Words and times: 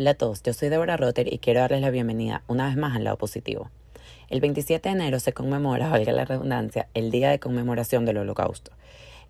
Hola 0.00 0.12
a 0.12 0.14
todos, 0.14 0.42
yo 0.42 0.54
soy 0.54 0.70
Deborah 0.70 0.96
Rotter 0.96 1.30
y 1.30 1.36
quiero 1.40 1.60
darles 1.60 1.82
la 1.82 1.90
bienvenida 1.90 2.42
una 2.46 2.68
vez 2.68 2.76
más 2.78 2.96
al 2.96 3.04
lado 3.04 3.18
positivo. 3.18 3.70
El 4.30 4.40
27 4.40 4.88
de 4.88 4.94
enero 4.94 5.20
se 5.20 5.34
conmemora, 5.34 5.90
valga 5.90 6.10
la 6.12 6.24
redundancia, 6.24 6.88
el 6.94 7.10
Día 7.10 7.28
de 7.28 7.38
Conmemoración 7.38 8.06
del 8.06 8.16
Holocausto. 8.16 8.70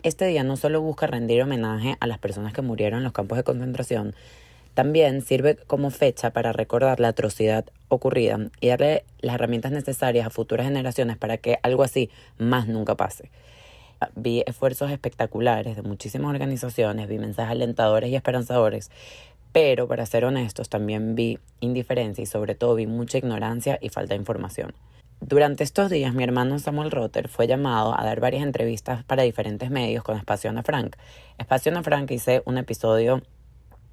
Este 0.04 0.26
día 0.26 0.44
no 0.44 0.56
solo 0.56 0.80
busca 0.80 1.08
rendir 1.08 1.42
homenaje 1.42 1.96
a 1.98 2.06
las 2.06 2.18
personas 2.18 2.52
que 2.52 2.62
murieron 2.62 2.98
en 2.98 3.02
los 3.02 3.12
campos 3.12 3.36
de 3.36 3.42
concentración, 3.42 4.14
también 4.74 5.22
sirve 5.22 5.56
como 5.56 5.90
fecha 5.90 6.30
para 6.30 6.52
recordar 6.52 7.00
la 7.00 7.08
atrocidad 7.08 7.64
ocurrida 7.88 8.38
y 8.60 8.68
darle 8.68 9.02
las 9.22 9.34
herramientas 9.34 9.72
necesarias 9.72 10.24
a 10.24 10.30
futuras 10.30 10.66
generaciones 10.66 11.16
para 11.16 11.36
que 11.38 11.58
algo 11.64 11.82
así 11.82 12.10
más 12.38 12.68
nunca 12.68 12.94
pase. 12.94 13.28
Vi 14.14 14.42
esfuerzos 14.46 14.90
espectaculares 14.90 15.76
de 15.76 15.82
muchísimas 15.82 16.30
organizaciones, 16.30 17.06
vi 17.06 17.18
mensajes 17.18 17.50
alentadores 17.50 18.08
y 18.10 18.16
esperanzadores, 18.16 18.90
pero 19.52 19.88
para 19.88 20.06
ser 20.06 20.24
honestos 20.24 20.68
también 20.68 21.14
vi 21.14 21.38
indiferencia 21.60 22.22
y 22.22 22.26
sobre 22.26 22.54
todo 22.54 22.74
vi 22.74 22.86
mucha 22.86 23.18
ignorancia 23.18 23.78
y 23.80 23.88
falta 23.88 24.14
de 24.14 24.20
información. 24.20 24.74
Durante 25.20 25.64
estos 25.64 25.90
días 25.90 26.14
mi 26.14 26.24
hermano 26.24 26.58
Samuel 26.58 26.90
Rotter 26.90 27.28
fue 27.28 27.46
llamado 27.46 27.98
a 27.98 28.04
dar 28.04 28.20
varias 28.20 28.42
entrevistas 28.42 29.04
para 29.04 29.22
diferentes 29.22 29.70
medios 29.70 30.02
con 30.02 30.16
Espacio 30.16 30.48
Ana 30.48 30.62
Frank. 30.62 30.96
Espacio 31.36 31.70
Ana 31.70 31.82
Frank 31.82 32.10
hice 32.10 32.42
un 32.46 32.56
episodio 32.56 33.22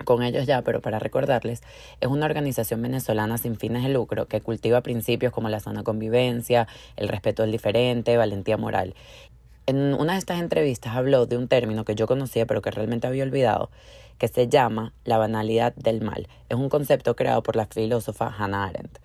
con 0.06 0.24
ellos 0.24 0.46
ya, 0.46 0.62
pero 0.62 0.82
para 0.82 1.00
recordarles, 1.00 1.64
es 2.00 2.08
una 2.08 2.26
organización 2.26 2.82
venezolana 2.82 3.38
sin 3.38 3.58
fines 3.58 3.84
de 3.84 3.90
lucro 3.90 4.28
que 4.28 4.42
cultiva 4.42 4.82
principios 4.82 5.34
como 5.34 5.50
la 5.50 5.60
sana 5.60 5.84
convivencia, 5.84 6.68
el 6.96 7.08
respeto 7.08 7.44
al 7.44 7.52
diferente, 7.52 8.16
valentía 8.16 8.58
moral. 8.58 8.96
En 9.70 9.94
una 9.96 10.14
de 10.14 10.20
estas 10.20 10.40
entrevistas 10.40 10.96
habló 10.96 11.26
de 11.26 11.36
un 11.36 11.50
término 11.50 11.84
que 11.84 11.94
yo 11.94 12.08
conocía 12.08 12.46
pero 12.46 12.62
que 12.62 12.72
realmente 12.72 13.06
había 13.06 13.26
olvidado, 13.26 13.70
que 14.18 14.30
se 14.30 14.48
llama 14.48 14.94
la 15.04 15.18
banalidad 15.18 15.76
del 15.76 16.00
mal. 16.00 16.30
Es 16.48 16.56
un 16.56 16.70
concepto 16.70 17.18
creado 17.18 17.44
por 17.44 17.58
la 17.58 17.66
filósofa 17.66 18.34
Hannah 18.34 18.64
Arendt. 18.64 18.98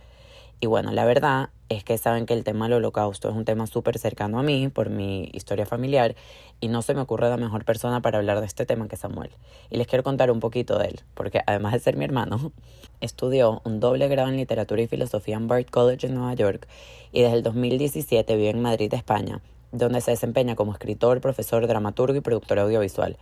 Y 0.61 0.67
bueno, 0.69 0.93
la 0.93 1.05
verdad 1.05 1.51
es 1.69 1.83
que 1.83 1.99
saben 1.99 2.27
que 2.27 2.35
el 2.35 2.45
tema 2.45 2.67
del 2.67 2.75
holocausto 2.75 3.29
es 3.29 3.35
un 3.35 3.45
tema 3.45 3.67
súper 3.67 3.99
cercano 3.99 4.39
a 4.39 4.45
mí 4.45 4.69
por 4.69 4.89
mi 4.89 5.31
historia 5.33 5.67
familiar 5.67 6.15
y 6.61 6.69
no 6.69 6.81
se 6.83 6.95
me 6.95 7.01
ocurre 7.01 7.29
la 7.29 7.37
mejor 7.37 7.65
persona 7.65 8.01
para 8.01 8.19
hablar 8.19 8.39
de 8.39 8.47
este 8.47 8.65
tema 8.65 8.87
que 8.87 8.97
Samuel. 8.97 9.31
Y 9.69 9.79
les 9.79 9.89
quiero 9.89 10.05
contar 10.05 10.31
un 10.31 10.39
poquito 10.39 10.79
de 10.79 10.87
él, 10.87 11.01
porque 11.15 11.41
además 11.45 11.73
de 11.73 11.81
ser 11.81 11.97
mi 11.97 12.05
hermano, 12.05 12.53
estudió 13.01 13.63
un 13.65 13.81
doble 13.81 14.07
grado 14.07 14.29
en 14.29 14.37
literatura 14.37 14.81
y 14.81 14.87
filosofía 14.87 15.35
en 15.35 15.49
Bard 15.49 15.67
College 15.67 16.07
en 16.07 16.15
Nueva 16.15 16.35
York 16.35 16.69
y 17.11 17.23
desde 17.23 17.39
el 17.39 17.43
2017 17.43 18.37
vive 18.37 18.51
en 18.51 18.63
Madrid, 18.63 18.95
España, 18.95 19.41
donde 19.73 20.01
se 20.01 20.13
desempeña 20.13 20.55
como 20.55 20.73
escritor, 20.73 21.21
profesor, 21.21 21.67
dramaturgo 21.67 22.17
y 22.17 22.21
productor 22.21 22.61
audiovisual. 22.61 23.17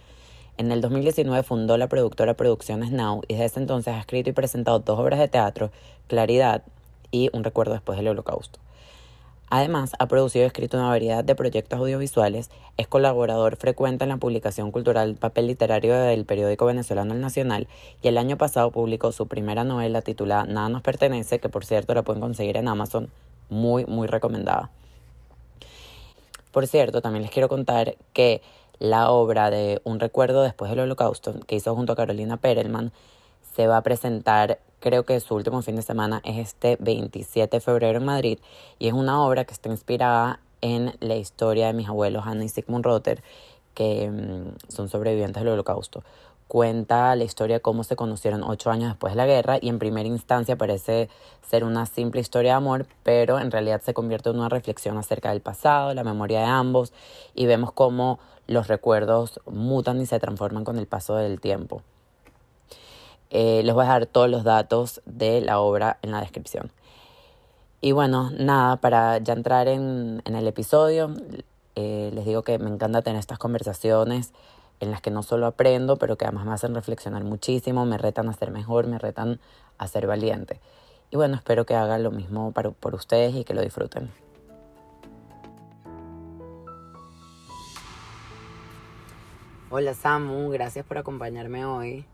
En 0.59 0.73
el 0.73 0.83
2019 0.83 1.43
fundó 1.43 1.79
la 1.79 1.89
productora 1.89 2.35
Producciones 2.35 2.91
Now 2.91 3.23
y 3.29 3.35
desde 3.35 3.47
ese 3.47 3.61
entonces 3.61 3.95
ha 3.95 4.01
escrito 4.01 4.29
y 4.29 4.35
presentado 4.35 4.81
dos 4.81 4.99
obras 4.99 5.19
de 5.19 5.29
teatro, 5.29 5.71
Claridad 6.07 6.63
y 7.11 7.31
Un 7.33 7.45
recuerdo 7.45 7.73
después 7.73 7.97
del 7.97 8.09
Holocausto. 8.09 8.61
Además, 9.53 9.93
ha 9.99 10.07
producido 10.07 10.45
y 10.45 10.47
escrito 10.47 10.77
una 10.77 10.89
variedad 10.89 11.25
de 11.25 11.35
proyectos 11.35 11.81
audiovisuales, 11.81 12.51
es 12.77 12.87
colaborador 12.87 13.57
frecuente 13.57 14.05
en 14.05 14.11
la 14.11 14.17
publicación 14.17 14.71
cultural 14.71 15.17
Papel 15.17 15.49
Literario 15.49 15.93
del 15.95 16.25
periódico 16.25 16.67
venezolano 16.67 17.15
El 17.15 17.21
Nacional 17.21 17.67
y 18.01 18.09
el 18.09 18.17
año 18.17 18.39
pasado 18.39 18.71
publicó 18.71 19.11
su 19.11 19.27
primera 19.27 19.65
novela 19.65 20.03
titulada 20.03 20.45
Nada 20.45 20.69
nos 20.69 20.83
pertenece, 20.83 21.41
que 21.41 21.49
por 21.49 21.65
cierto 21.65 21.95
la 21.95 22.03
pueden 22.03 22.21
conseguir 22.21 22.57
en 22.59 22.69
Amazon, 22.69 23.11
muy, 23.49 23.87
muy 23.87 24.07
recomendada. 24.07 24.71
Por 26.51 26.67
cierto, 26.67 27.01
también 27.01 27.23
les 27.23 27.31
quiero 27.31 27.49
contar 27.49 27.97
que 28.13 28.43
la 28.79 29.11
obra 29.11 29.51
de 29.51 29.81
Un 29.85 30.01
recuerdo 30.01 30.43
después 30.43 30.71
del 30.71 30.81
holocausto 30.81 31.35
que 31.47 31.57
hizo 31.57 31.75
junto 31.75 31.93
a 31.93 31.97
Carolina 31.97 32.39
Perelman 32.39 32.93
se 33.55 33.67
va 33.67 33.77
a 33.77 33.83
presentar, 33.83 34.59
creo 34.81 35.05
que 35.05 35.21
su 35.21 35.35
último 35.35 35.61
fin 35.63 35.77
de 35.77 35.83
semana 35.83 36.21
es 36.25 36.39
este 36.39 36.77
27 36.81 37.57
de 37.57 37.61
febrero 37.61 37.99
en 37.99 38.05
Madrid 38.05 38.39
y 38.79 38.89
es 38.89 38.95
una 38.95 39.23
obra 39.23 39.45
que 39.45 39.53
está 39.53 39.69
inspirada 39.69 40.41
en 40.61 40.95
la 41.01 41.17
historia 41.17 41.67
de 41.67 41.73
mis 41.73 41.89
abuelos 41.89 42.27
Anna 42.27 42.45
y 42.45 42.49
Sigmund 42.49 42.85
Rotter, 42.85 43.23
que 43.75 44.11
mm, 44.11 44.73
son 44.73 44.89
sobrevivientes 44.89 45.43
del 45.43 45.53
holocausto 45.53 46.03
cuenta 46.51 47.15
la 47.15 47.23
historia 47.23 47.59
de 47.59 47.63
cómo 47.63 47.85
se 47.85 47.95
conocieron 47.95 48.43
ocho 48.43 48.73
años 48.73 48.89
después 48.89 49.13
de 49.13 49.17
la 49.19 49.27
guerra 49.27 49.59
y 49.63 49.69
en 49.69 49.79
primera 49.79 50.09
instancia 50.09 50.57
parece 50.57 51.09
ser 51.49 51.63
una 51.63 51.87
simple 51.87 52.21
historia 52.21 52.51
de 52.51 52.57
amor, 52.57 52.87
pero 53.05 53.39
en 53.39 53.53
realidad 53.53 53.81
se 53.83 53.95
convierte 53.95 54.31
en 54.31 54.37
una 54.41 54.49
reflexión 54.49 54.99
acerca 54.99 55.31
del 55.31 55.43
pasado, 55.43 55.95
la 55.95 56.03
memoria 56.03 56.41
de 56.41 56.47
ambos 56.47 56.93
y 57.37 57.47
vemos 57.47 57.71
cómo 57.71 58.19
los 58.49 58.67
recuerdos 58.67 59.39
mutan 59.47 60.01
y 60.01 60.07
se 60.07 60.19
transforman 60.19 60.65
con 60.65 60.77
el 60.77 60.89
paso 60.89 61.15
del 61.15 61.41
tiempo. 61.41 61.83
Eh, 63.31 63.63
les 63.63 63.73
voy 63.73 63.83
a 63.83 63.87
dejar 63.87 64.07
todos 64.07 64.29
los 64.29 64.43
datos 64.43 65.03
de 65.07 65.41
la 65.43 65.61
obra 65.61 66.01
en 66.03 66.11
la 66.11 66.21
descripción. 66.21 66.73
Y 67.81 67.93
bueno, 67.93 68.33
nada, 68.37 68.79
para 68.79 69.19
ya 69.19 69.35
entrar 69.35 69.69
en, 69.69 70.21
el 70.25 70.47
episodio, 70.49 71.15
eh, 71.77 72.11
les 72.13 72.25
digo 72.25 72.43
que 72.43 72.59
me 72.59 72.71
encanta 72.71 73.03
tener 73.03 73.21
estas 73.21 73.39
conversaciones 73.39 74.33
en 74.81 74.91
las 74.91 75.01
que 75.01 75.11
no 75.11 75.23
solo 75.23 75.47
aprendo, 75.47 75.97
pero 75.97 76.17
que 76.17 76.25
además 76.25 76.47
me 76.47 76.53
hacen 76.53 76.75
reflexionar 76.75 77.23
muchísimo, 77.23 77.85
me 77.85 77.99
retan 77.99 78.29
a 78.29 78.33
ser 78.33 78.51
mejor, 78.51 78.87
me 78.87 78.99
retan 78.99 79.39
a 79.79 79.87
ser 79.87 80.07
valiente. 80.07 80.61
Y 81.11 81.17
bueno, 81.17 81.37
espero 81.37 81.67
que 81.67 81.75
hagan 81.75 82.03
lo 82.03 82.11
mismo 82.11 82.53
para, 82.53 82.71
por 82.71 82.95
ustedes 82.95 83.35
y 83.35 83.45
que 83.45 83.55
lo 83.55 83.63
disfruten. 83.63 84.11
Hola 89.73 89.95
Samu, 89.95 90.51
gracias 90.51 90.85
por 90.85 90.99
acompañarme 90.99 91.65
hoy. 91.65 92.05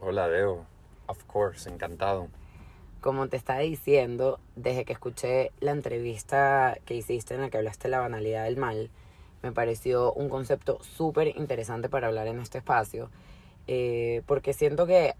Hola 0.00 0.28
Deo, 0.28 0.64
of 1.06 1.22
course, 1.24 1.70
encantado. 1.70 2.28
Como 3.00 3.28
te 3.28 3.36
estaba 3.36 3.60
diciendo, 3.60 4.40
desde 4.56 4.84
que 4.84 4.94
escuché 4.94 5.52
la 5.60 5.72
entrevista 5.72 6.76
que 6.86 6.94
hiciste 6.94 7.34
en 7.34 7.42
la 7.42 7.50
que 7.50 7.58
hablaste 7.58 7.84
de 7.84 7.90
la 7.90 8.00
banalidad 8.00 8.44
del 8.44 8.56
mal, 8.56 8.90
me 9.44 9.52
pareció 9.52 10.10
un 10.14 10.30
concepto 10.30 10.78
súper 10.82 11.36
interesante 11.36 11.90
para 11.90 12.06
hablar 12.06 12.28
en 12.28 12.40
este 12.40 12.56
espacio, 12.56 13.10
eh, 13.66 14.22
porque 14.24 14.54
siento 14.54 14.86
que, 14.86 15.12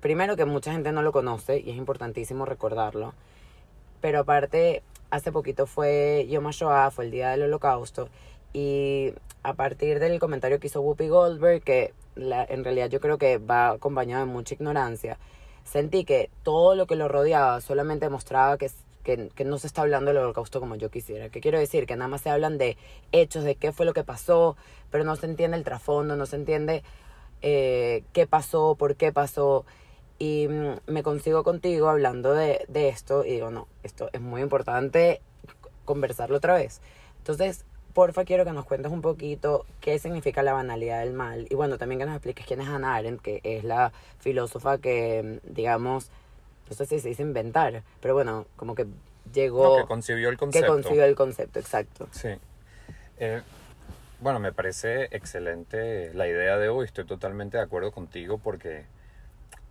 primero 0.00 0.36
que 0.36 0.44
mucha 0.44 0.72
gente 0.72 0.92
no 0.92 1.00
lo 1.00 1.10
conoce 1.10 1.58
y 1.58 1.70
es 1.70 1.76
importantísimo 1.78 2.44
recordarlo, 2.44 3.14
pero 4.02 4.20
aparte, 4.20 4.82
hace 5.08 5.32
poquito 5.32 5.66
fue 5.66 6.26
Yom 6.28 6.48
HaShoah, 6.48 6.90
fue 6.90 7.06
el 7.06 7.12
día 7.12 7.30
del 7.30 7.44
holocausto, 7.44 8.10
y 8.52 9.14
a 9.42 9.54
partir 9.54 10.00
del 10.00 10.20
comentario 10.20 10.60
que 10.60 10.66
hizo 10.66 10.82
Whoopi 10.82 11.08
Goldberg, 11.08 11.62
que 11.62 11.94
en 12.16 12.62
realidad 12.62 12.90
yo 12.90 13.00
creo 13.00 13.16
que 13.16 13.38
va 13.38 13.70
acompañado 13.70 14.26
de 14.26 14.30
mucha 14.30 14.52
ignorancia, 14.52 15.16
sentí 15.64 16.04
que 16.04 16.28
todo 16.42 16.74
lo 16.74 16.86
que 16.86 16.96
lo 16.96 17.08
rodeaba 17.08 17.62
solamente 17.62 18.10
mostraba 18.10 18.58
que 18.58 18.70
que, 19.02 19.44
no 19.44 19.58
se 19.58 19.66
está 19.66 19.82
hablando 19.82 20.10
del 20.10 20.18
holocausto 20.18 20.60
como 20.60 20.76
yo 20.76 20.90
quisiera. 20.90 21.28
¿Qué 21.28 21.40
quiero 21.40 21.58
decir? 21.58 21.86
Que 21.86 21.96
nada 21.96 22.08
más 22.08 22.20
se 22.20 22.30
hablan 22.30 22.58
de 22.58 22.76
hechos, 23.12 23.44
de 23.44 23.54
qué 23.54 23.72
fue 23.72 23.86
lo 23.86 23.94
que 23.94 24.04
pasó, 24.04 24.56
pero 24.90 25.04
no 25.04 25.16
se 25.16 25.26
entiende 25.26 25.56
el 25.56 25.64
trasfondo, 25.64 26.16
no 26.16 26.26
se 26.26 26.36
entiende 26.36 26.82
eh, 27.42 28.04
qué 28.12 28.26
pasó, 28.26 28.74
por 28.76 28.96
qué 28.96 29.12
pasó. 29.12 29.64
Y 30.18 30.48
mm, 30.48 30.92
me 30.92 31.02
consigo 31.02 31.44
contigo 31.44 31.88
hablando 31.88 32.34
de, 32.34 32.64
de 32.68 32.88
esto 32.88 33.24
y 33.24 33.32
digo, 33.32 33.50
no, 33.50 33.68
esto 33.82 34.10
es 34.12 34.20
muy 34.20 34.42
importante 34.42 35.20
conversarlo 35.84 36.36
otra 36.36 36.54
vez. 36.54 36.80
Entonces, 37.18 37.64
porfa, 37.92 38.24
quiero 38.24 38.44
que 38.44 38.52
nos 38.52 38.64
cuentes 38.64 38.92
un 38.92 39.00
poquito 39.02 39.66
qué 39.80 39.98
significa 39.98 40.42
la 40.42 40.52
banalidad 40.52 41.00
del 41.00 41.12
mal. 41.12 41.46
Y 41.50 41.54
bueno, 41.54 41.78
también 41.78 41.98
que 41.98 42.06
nos 42.06 42.14
expliques 42.14 42.46
quién 42.46 42.60
es 42.60 42.68
Hannah 42.68 42.94
Arendt, 42.94 43.20
que 43.20 43.40
es 43.42 43.64
la 43.64 43.92
filósofa 44.18 44.78
que, 44.78 45.40
mm, 45.44 45.54
digamos, 45.54 46.10
no 46.70 46.76
sé 46.76 46.86
si 46.86 47.00
se 47.00 47.08
dice 47.08 47.22
inventar, 47.22 47.82
pero 48.00 48.14
bueno, 48.14 48.46
como 48.56 48.74
que 48.74 48.86
llegó... 49.32 49.78
que 49.78 49.86
concibió 49.86 50.28
el 50.28 50.38
concepto. 50.38 50.66
Que 50.66 50.72
concibió 50.72 51.04
el 51.04 51.16
concepto, 51.16 51.58
exacto. 51.58 52.08
Sí. 52.12 52.28
Eh, 53.18 53.42
bueno, 54.20 54.38
me 54.38 54.52
parece 54.52 55.08
excelente 55.10 56.14
la 56.14 56.28
idea 56.28 56.58
de 56.58 56.68
hoy, 56.68 56.86
estoy 56.86 57.04
totalmente 57.04 57.56
de 57.56 57.64
acuerdo 57.64 57.90
contigo 57.90 58.38
porque 58.38 58.84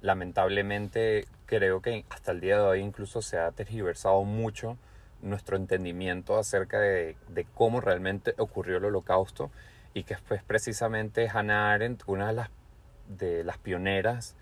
lamentablemente 0.02 1.26
creo 1.46 1.82
que 1.82 2.06
hasta 2.10 2.32
el 2.32 2.42
día 2.42 2.58
de 2.58 2.64
hoy 2.64 2.80
incluso 2.82 3.22
se 3.22 3.38
ha 3.38 3.52
tergiversado 3.52 4.24
mucho 4.24 4.78
nuestro 5.22 5.58
entendimiento 5.58 6.38
acerca 6.38 6.80
de, 6.80 7.16
de 7.30 7.46
cómo 7.54 7.82
realmente 7.82 8.34
ocurrió 8.38 8.78
el 8.78 8.86
holocausto 8.86 9.52
y 9.94 10.04
que 10.04 10.16
fue 10.18 10.42
precisamente 10.46 11.30
Hannah 11.30 11.72
Arendt 11.74 12.04
una 12.08 12.28
de 12.28 12.34
las, 12.34 12.50
de 13.08 13.44
las 13.44 13.58
pioneras 13.58 14.36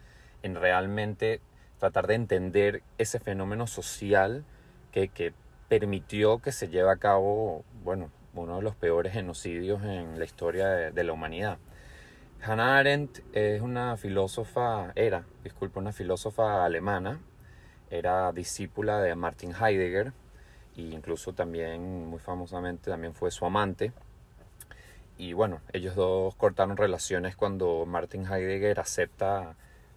en 0.43 0.55
realmente 0.55 1.41
tratar 1.79 2.07
de 2.07 2.15
entender 2.15 2.83
ese 2.97 3.19
fenómeno 3.19 3.67
social 3.67 4.43
que, 4.91 5.09
que 5.09 5.33
permitió 5.67 6.39
que 6.39 6.51
se 6.51 6.69
lleve 6.69 6.91
a 6.91 6.97
cabo, 6.97 7.63
bueno, 7.83 8.09
uno 8.33 8.57
de 8.57 8.61
los 8.61 8.75
peores 8.75 9.13
genocidios 9.13 9.83
en 9.83 10.19
la 10.19 10.25
historia 10.25 10.67
de, 10.67 11.03
la 11.03 11.13
humanidad. 11.13 11.57
Hannah 12.41 12.77
Arendt 12.77 13.19
es 13.33 13.61
una 13.61 13.97
filósofa, 13.97 14.91
era, 14.95 15.23
disculpe, 15.43 15.79
una 15.79 15.91
filósofa 15.91 16.63
alemana, 16.63 17.19
era 17.89 18.31
discípula 18.31 19.01
de 19.01 19.15
Martin 19.15 19.53
Heidegger 19.55 20.13
e 20.75 20.81
incluso 20.81 21.33
también, 21.33 22.07
muy 22.07 22.19
famosamente, 22.19 22.91
también 22.91 23.13
fue 23.13 23.31
su 23.31 23.45
amante. 23.45 23.91
Y 25.17 25.33
bueno, 25.33 25.61
ellos 25.73 25.95
dos 25.95 26.35
cortaron 26.35 26.77
relaciones 26.77 27.35
cuando 27.35 27.85
Martin 27.87 28.31
Heidegger 28.31 28.79
acepta 28.79 29.55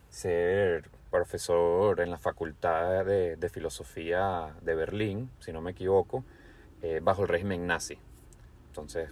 ser 0.08 0.88
profesor 1.10 2.00
en 2.00 2.10
la 2.10 2.18
Facultad 2.18 3.04
de, 3.04 3.36
de 3.36 3.48
Filosofía 3.48 4.54
de 4.62 4.74
Berlín, 4.74 5.30
si 5.40 5.52
no 5.52 5.60
me 5.60 5.72
equivoco, 5.72 6.24
eh, 6.82 7.00
bajo 7.02 7.22
el 7.22 7.28
régimen 7.28 7.66
nazi. 7.66 7.98
Entonces, 8.68 9.10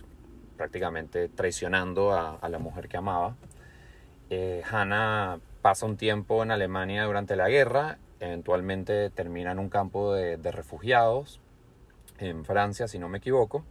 prácticamente 0.57 1.29
traicionando 1.29 2.13
a, 2.13 2.37
a 2.37 2.49
la 2.49 2.59
mujer 2.59 2.89
que 2.89 2.97
amaba. 2.97 3.37
Eh, 4.31 4.63
Hannah 4.71 5.39
pasa 5.63 5.87
un 5.87 5.97
tiempo 5.97 6.43
en 6.43 6.51
Alemania 6.51 7.05
durante 7.05 7.37
la 7.37 7.49
guerra, 7.49 7.99
eventualmente 8.21 9.11
termina 9.11 9.53
en 9.53 9.59
un 9.59 9.69
campo 9.69 10.13
de, 10.15 10.37
de 10.37 10.53
refugiados 10.53 11.41
en 12.19 12.45
Francia, 12.45 12.89
si 12.89 12.99
no 12.99 13.09
me 13.09 13.19
equivoco, 13.19 13.65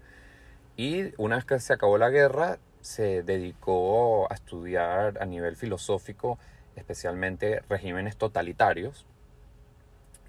y 0.77 1.13
una 1.18 1.35
vez 1.35 1.45
que 1.45 1.59
se 1.59 1.74
acabó 1.74 1.97
la 1.97 2.09
guerra, 2.09 2.59
se 2.81 3.24
dedicó 3.24 4.31
a 4.31 4.35
estudiar 4.35 5.21
a 5.21 5.25
nivel 5.25 5.56
filosófico, 5.56 6.39
especialmente 6.77 7.62
regímenes 7.68 8.15
totalitarios, 8.15 9.06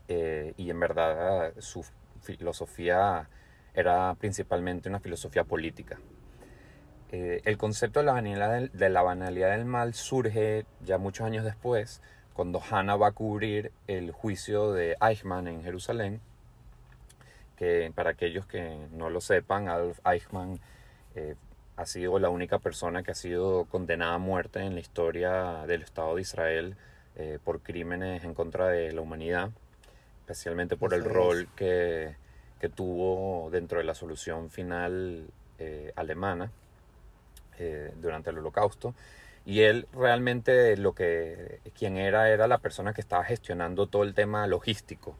eh, 0.08 0.54
y 0.56 0.70
en 0.70 0.80
verdad 0.80 1.52
su 1.58 1.84
filosofía 2.22 3.28
era 3.74 4.14
principalmente 4.18 4.88
una 4.88 5.00
filosofía 5.00 5.44
política. 5.44 5.98
Eh, 7.10 7.40
el 7.44 7.56
concepto 7.56 8.00
de 8.00 8.06
la, 8.06 8.12
banalidad 8.12 8.52
del, 8.52 8.70
de 8.72 8.88
la 8.90 9.02
banalidad 9.02 9.50
del 9.56 9.64
mal 9.64 9.94
surge 9.94 10.66
ya 10.84 10.98
muchos 10.98 11.26
años 11.26 11.44
después, 11.44 12.02
cuando 12.34 12.60
Hannah 12.60 12.96
va 12.96 13.08
a 13.08 13.12
cubrir 13.12 13.72
el 13.86 14.10
juicio 14.12 14.72
de 14.72 14.96
Eichmann 15.00 15.48
en 15.48 15.62
Jerusalén, 15.62 16.20
que 17.56 17.90
para 17.94 18.10
aquellos 18.10 18.46
que 18.46 18.86
no 18.92 19.10
lo 19.10 19.20
sepan, 19.20 19.68
Adolf 19.68 19.98
Eichmann 20.06 20.60
eh, 21.14 21.34
ha 21.78 21.86
sido 21.86 22.18
la 22.18 22.28
única 22.28 22.58
persona 22.58 23.02
que 23.04 23.12
ha 23.12 23.14
sido 23.14 23.64
condenada 23.66 24.14
a 24.14 24.18
muerte 24.18 24.60
en 24.60 24.74
la 24.74 24.80
historia 24.80 25.64
del 25.66 25.82
Estado 25.82 26.16
de 26.16 26.22
Israel 26.22 26.76
eh, 27.16 27.38
por 27.44 27.60
crímenes 27.60 28.24
en 28.24 28.34
contra 28.34 28.66
de 28.68 28.92
la 28.92 29.00
humanidad, 29.00 29.50
especialmente 30.20 30.76
por 30.76 30.92
el 30.92 31.04
rol 31.04 31.48
que, 31.56 32.16
que 32.60 32.68
tuvo 32.68 33.48
dentro 33.50 33.78
de 33.78 33.84
la 33.84 33.94
solución 33.94 34.50
final 34.50 35.28
eh, 35.60 35.92
alemana 35.94 36.50
eh, 37.58 37.92
durante 38.00 38.30
el 38.30 38.38
holocausto. 38.38 38.92
Y 39.46 39.60
él 39.60 39.86
realmente 39.94 40.76
lo 40.76 40.92
que, 40.94 41.60
quien 41.78 41.96
era, 41.96 42.28
era 42.28 42.46
la 42.48 42.58
persona 42.58 42.92
que 42.92 43.00
estaba 43.00 43.24
gestionando 43.24 43.86
todo 43.86 44.02
el 44.02 44.14
tema 44.14 44.46
logístico 44.46 45.16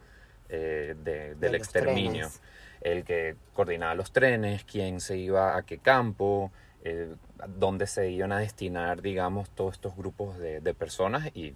eh, 0.49 0.95
de- 1.05 1.35
del 1.37 1.53
los 1.53 1.61
exterminio. 1.63 2.27
trenes. 2.29 2.41
El 2.81 3.05
que 3.05 3.37
coordinaba 3.55 3.95
los 3.95 4.13
trenes, 4.13 4.65
quién 4.65 5.01
se 5.01 5.17
iba 5.17 5.57
a 5.57 5.63
qué 5.63 5.79
campo, 5.79 6.53
eh, 6.85 7.15
dónde 7.59 7.87
se 7.87 8.11
iban 8.11 8.33
a 8.33 8.39
destinar, 8.39 9.03
digamos, 9.03 9.51
todos 9.51 9.75
estos 9.75 9.97
grupos 9.97 10.39
de, 10.39 10.75
personas 10.75 11.31
y, 11.35 11.55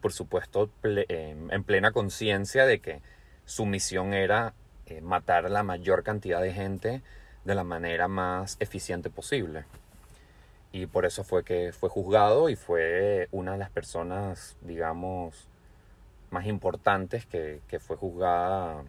por 0.00 0.12
supuesto, 0.12 0.70
eh, 0.84 1.36
en 1.50 1.64
plena 1.64 1.92
conciencia 1.92 2.66
de 2.66 2.80
que 2.80 3.02
su 3.44 3.66
misión 3.66 4.14
era 4.14 4.54
eh, 4.86 5.00
matar 5.00 5.50
la 5.50 5.62
mayor 5.62 6.02
cantidad 6.02 6.40
de 6.40 6.52
gente 6.52 7.02
de 7.44 7.54
la 7.54 7.64
manera 7.64 8.08
más 8.08 8.56
eficiente 8.60 9.10
posible. 9.10 9.64
Y 10.72 10.86
por 10.86 11.04
eso 11.04 11.24
fue 11.24 11.44
que 11.44 11.72
fue 11.72 11.88
juzgado 11.88 12.48
y 12.48 12.56
fue 12.56 13.28
una 13.32 13.52
de 13.52 13.58
las 13.58 13.70
personas, 13.70 14.56
digamos, 14.62 15.48
más 16.30 16.46
importantes 16.46 17.26
que 17.26 17.60
fue 17.80 17.96
juzgada, 17.96 18.82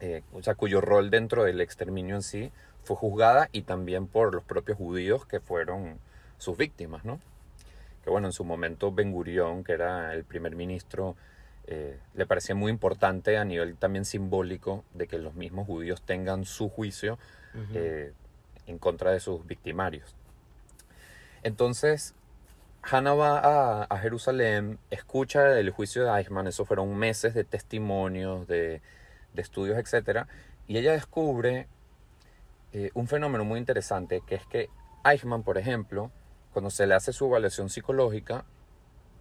eh, 0.00 0.22
o 0.32 0.42
sea, 0.42 0.54
cuyo 0.54 0.80
rol 0.80 1.10
dentro 1.10 1.44
del 1.44 1.60
exterminio 1.60 2.16
en 2.16 2.22
sí 2.22 2.52
fue 2.84 2.96
juzgada 2.96 3.48
y 3.52 3.62
también 3.62 4.06
por 4.06 4.34
los 4.34 4.44
propios 4.44 4.76
judíos 4.78 5.26
que 5.26 5.40
fueron 5.40 5.98
sus 6.38 6.56
víctimas, 6.56 7.04
¿no? 7.04 7.18
Que 8.04 8.10
bueno, 8.10 8.28
en 8.28 8.32
su 8.32 8.44
momento 8.44 8.92
Ben 8.92 9.10
Gurión, 9.10 9.64
que 9.64 9.72
era 9.72 10.12
el 10.14 10.24
primer 10.24 10.54
ministro, 10.54 11.16
eh, 11.66 11.98
le 12.14 12.26
parecía 12.26 12.54
muy 12.54 12.70
importante 12.70 13.38
a 13.38 13.44
nivel 13.44 13.76
también 13.76 14.04
simbólico 14.04 14.84
de 14.94 15.08
que 15.08 15.18
los 15.18 15.34
mismos 15.34 15.66
judíos 15.66 16.02
tengan 16.02 16.44
su 16.44 16.68
juicio 16.68 17.18
eh, 17.74 18.12
en 18.66 18.78
contra 18.78 19.10
de 19.10 19.18
sus 19.18 19.44
victimarios. 19.46 20.14
Entonces, 21.42 22.14
Hannah 22.82 23.14
va 23.14 23.38
a, 23.38 23.84
a 23.84 23.98
Jerusalén, 23.98 24.78
escucha 24.90 25.58
el 25.58 25.70
juicio 25.70 26.04
de 26.04 26.10
Eichmann, 26.18 26.46
eso 26.46 26.64
fueron 26.66 26.94
meses 26.96 27.34
de 27.34 27.44
testimonios, 27.44 28.46
de, 28.46 28.82
de 29.36 29.42
estudios, 29.42 29.78
etc. 29.78 30.26
Y 30.66 30.78
ella 30.78 30.92
descubre 30.92 31.68
eh, 32.72 32.90
un 32.94 33.06
fenómeno 33.06 33.44
muy 33.44 33.58
interesante, 33.58 34.22
que 34.26 34.34
es 34.34 34.46
que 34.46 34.68
Eichmann, 35.04 35.44
por 35.44 35.58
ejemplo, 35.58 36.10
cuando 36.52 36.70
se 36.70 36.86
le 36.86 36.94
hace 36.94 37.12
su 37.12 37.26
evaluación 37.26 37.70
psicológica, 37.70 38.44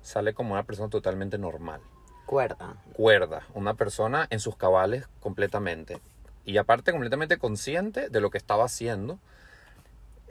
sale 0.01 0.33
como 0.33 0.53
una 0.53 0.63
persona 0.63 0.89
totalmente 0.89 1.38
normal 1.38 1.81
Cuerda. 2.25 2.77
cuerda, 2.94 3.44
una 3.53 3.75
persona 3.75 4.27
en 4.29 4.39
sus 4.39 4.56
cabales 4.56 5.07
completamente. 5.19 6.00
Y 6.44 6.57
aparte 6.57 6.91
completamente 6.91 7.38
consciente 7.38 8.09
de 8.09 8.19
lo 8.19 8.29
que 8.31 8.38
estaba 8.38 8.65
haciendo, 8.65 9.19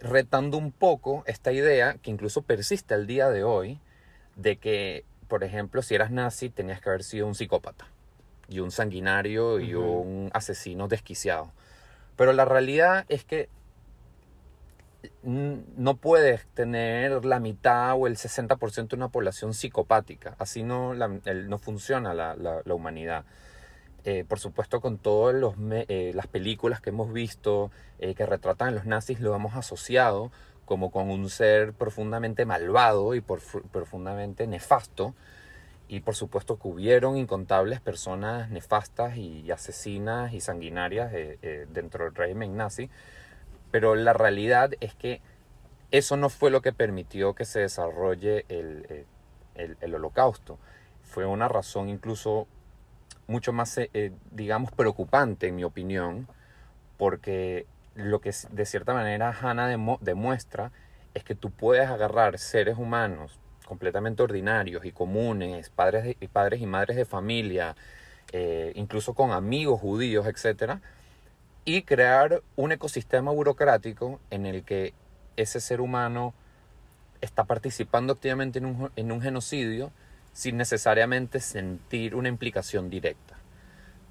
retando 0.00 0.58
un 0.58 0.72
poco 0.72 1.22
esta 1.26 1.52
idea 1.52 1.94
que 1.94 2.10
incluso 2.10 2.42
persiste 2.42 2.94
al 2.94 3.06
día 3.06 3.30
de 3.30 3.44
hoy, 3.44 3.80
de 4.37 4.56
que, 4.56 5.04
por 5.28 5.44
ejemplo, 5.44 5.82
si 5.82 5.94
eras 5.94 6.10
nazi 6.10 6.50
tenías 6.50 6.80
que 6.80 6.88
haber 6.88 7.04
sido 7.04 7.26
un 7.26 7.34
psicópata, 7.34 7.87
y 8.49 8.61
un 8.61 8.70
sanguinario, 8.70 9.61
y 9.61 9.75
un 9.75 10.31
asesino 10.32 10.88
desquiciado. 10.88 11.50
Pero 12.17 12.32
la 12.32 12.44
realidad 12.44 13.05
es 13.08 13.25
que 13.25 13.49
no 15.23 15.96
puedes 15.96 16.46
tener 16.55 17.25
la 17.25 17.41
mitad 17.41 17.94
o 17.94 18.06
el 18.06 18.17
60% 18.17 18.88
de 18.88 18.96
una 18.96 19.08
población 19.08 19.52
psicopática. 19.55 20.35
Así 20.38 20.62
no, 20.62 20.94
la- 20.94 21.11
el- 21.25 21.49
no 21.49 21.58
funciona 21.58 22.14
la, 22.14 22.35
la- 22.37 22.62
la 22.64 22.75
humanidad. 22.75 23.25
Eh, 24.05 24.25
por 24.29 24.38
supuesto, 24.38 24.81
con 24.81 24.99
todas 24.99 25.35
eh, 25.88 26.12
las 26.14 26.26
películas 26.26 26.81
que 26.81 26.90
hemos 26.90 27.12
visto 27.12 27.70
eh, 27.99 28.14
que 28.14 28.26
retratan 28.26 28.69
a 28.69 28.70
los 28.73 28.85
nazis, 28.87 29.20
lo 29.20 29.35
hemos 29.35 29.55
asociado 29.56 30.31
como 30.67 30.90
con 30.90 31.11
un 31.11 31.29
ser 31.31 31.73
profundamente 31.73 32.44
malvado 32.47 33.14
y 33.14 33.20
por- 33.20 33.40
profundamente 33.73 34.47
nefasto. 34.47 35.14
Y 35.88 36.00
por 36.00 36.14
supuesto 36.14 36.58
que 36.58 36.69
hubieron 36.69 37.16
incontables 37.16 37.81
personas 37.81 38.48
nefastas 38.50 39.16
y 39.16 39.50
asesinas 39.50 40.32
y 40.32 40.40
sanguinarias 40.40 41.12
eh, 41.12 41.38
eh, 41.42 41.66
dentro 41.73 42.04
del 42.04 42.14
régimen 42.14 42.56
nazi. 42.56 42.90
Pero 43.70 43.94
la 43.94 44.12
realidad 44.12 44.73
es 44.80 44.94
que 44.94 45.20
eso 45.90 46.16
no 46.16 46.30
fue 46.30 46.50
lo 46.50 46.62
que 46.62 46.73
permitió 46.73 47.35
que 47.35 47.44
se 47.44 47.61
desarrolle 47.61 48.47
el, 48.49 48.87
eh, 48.88 49.76
el- 49.80 49.94
holocausto. 49.94 50.59
Fue 51.02 51.26
una 51.26 51.49
razón 51.49 51.88
incluso 51.88 52.49
mucho 53.26 53.52
más, 53.52 53.78
digamos, 54.32 54.70
preocupante, 54.73 55.49
en 55.49 55.56
mi 55.56 55.64
opinión, 55.64 56.28
porque 56.99 57.66
lo 57.94 58.20
que 58.20 58.32
de 58.50 58.66
cierta 58.66 58.94
manera 58.94 59.30
Hannah 59.40 59.68
demuestra 60.00 60.73
es 61.14 61.25
que 61.25 61.35
tú 61.35 61.50
puedes 61.50 61.88
agarrar 61.88 62.38
seres 62.38 62.76
humanos 62.78 63.38
completamente 63.64 64.23
ordinarios 64.23 64.85
y 64.85 64.92
comunes, 64.92 65.71
padres, 65.71 66.16
padres 66.33 66.61
y 66.61 66.66
madres 66.66 66.97
de 66.97 67.04
familia, 67.04 67.76
eh, 68.33 68.73
incluso 68.75 69.14
con 69.14 69.33
amigos 69.33 69.80
judíos, 69.80 70.26
etcétera, 70.26 70.80
y 71.64 71.83
crear 71.83 72.42
un 72.56 72.73
ecosistema 72.73 73.30
burocrático 73.30 74.21
en 74.30 74.47
el 74.47 74.64
que 74.64 74.92
ese 75.37 75.61
ser 75.61 75.80
humano 75.80 76.35
está 77.21 77.44
participando 77.44 78.12
activamente 78.12 78.59
en 78.59 78.66
un, 78.66 78.90
en 78.97 79.12
un 79.12 79.23
genocidio 79.23 79.90
sin 80.33 80.56
necesariamente 80.56 81.40
sentir 81.40 82.14
una 82.14 82.28
implicación 82.28 82.90
directa. 82.90 83.37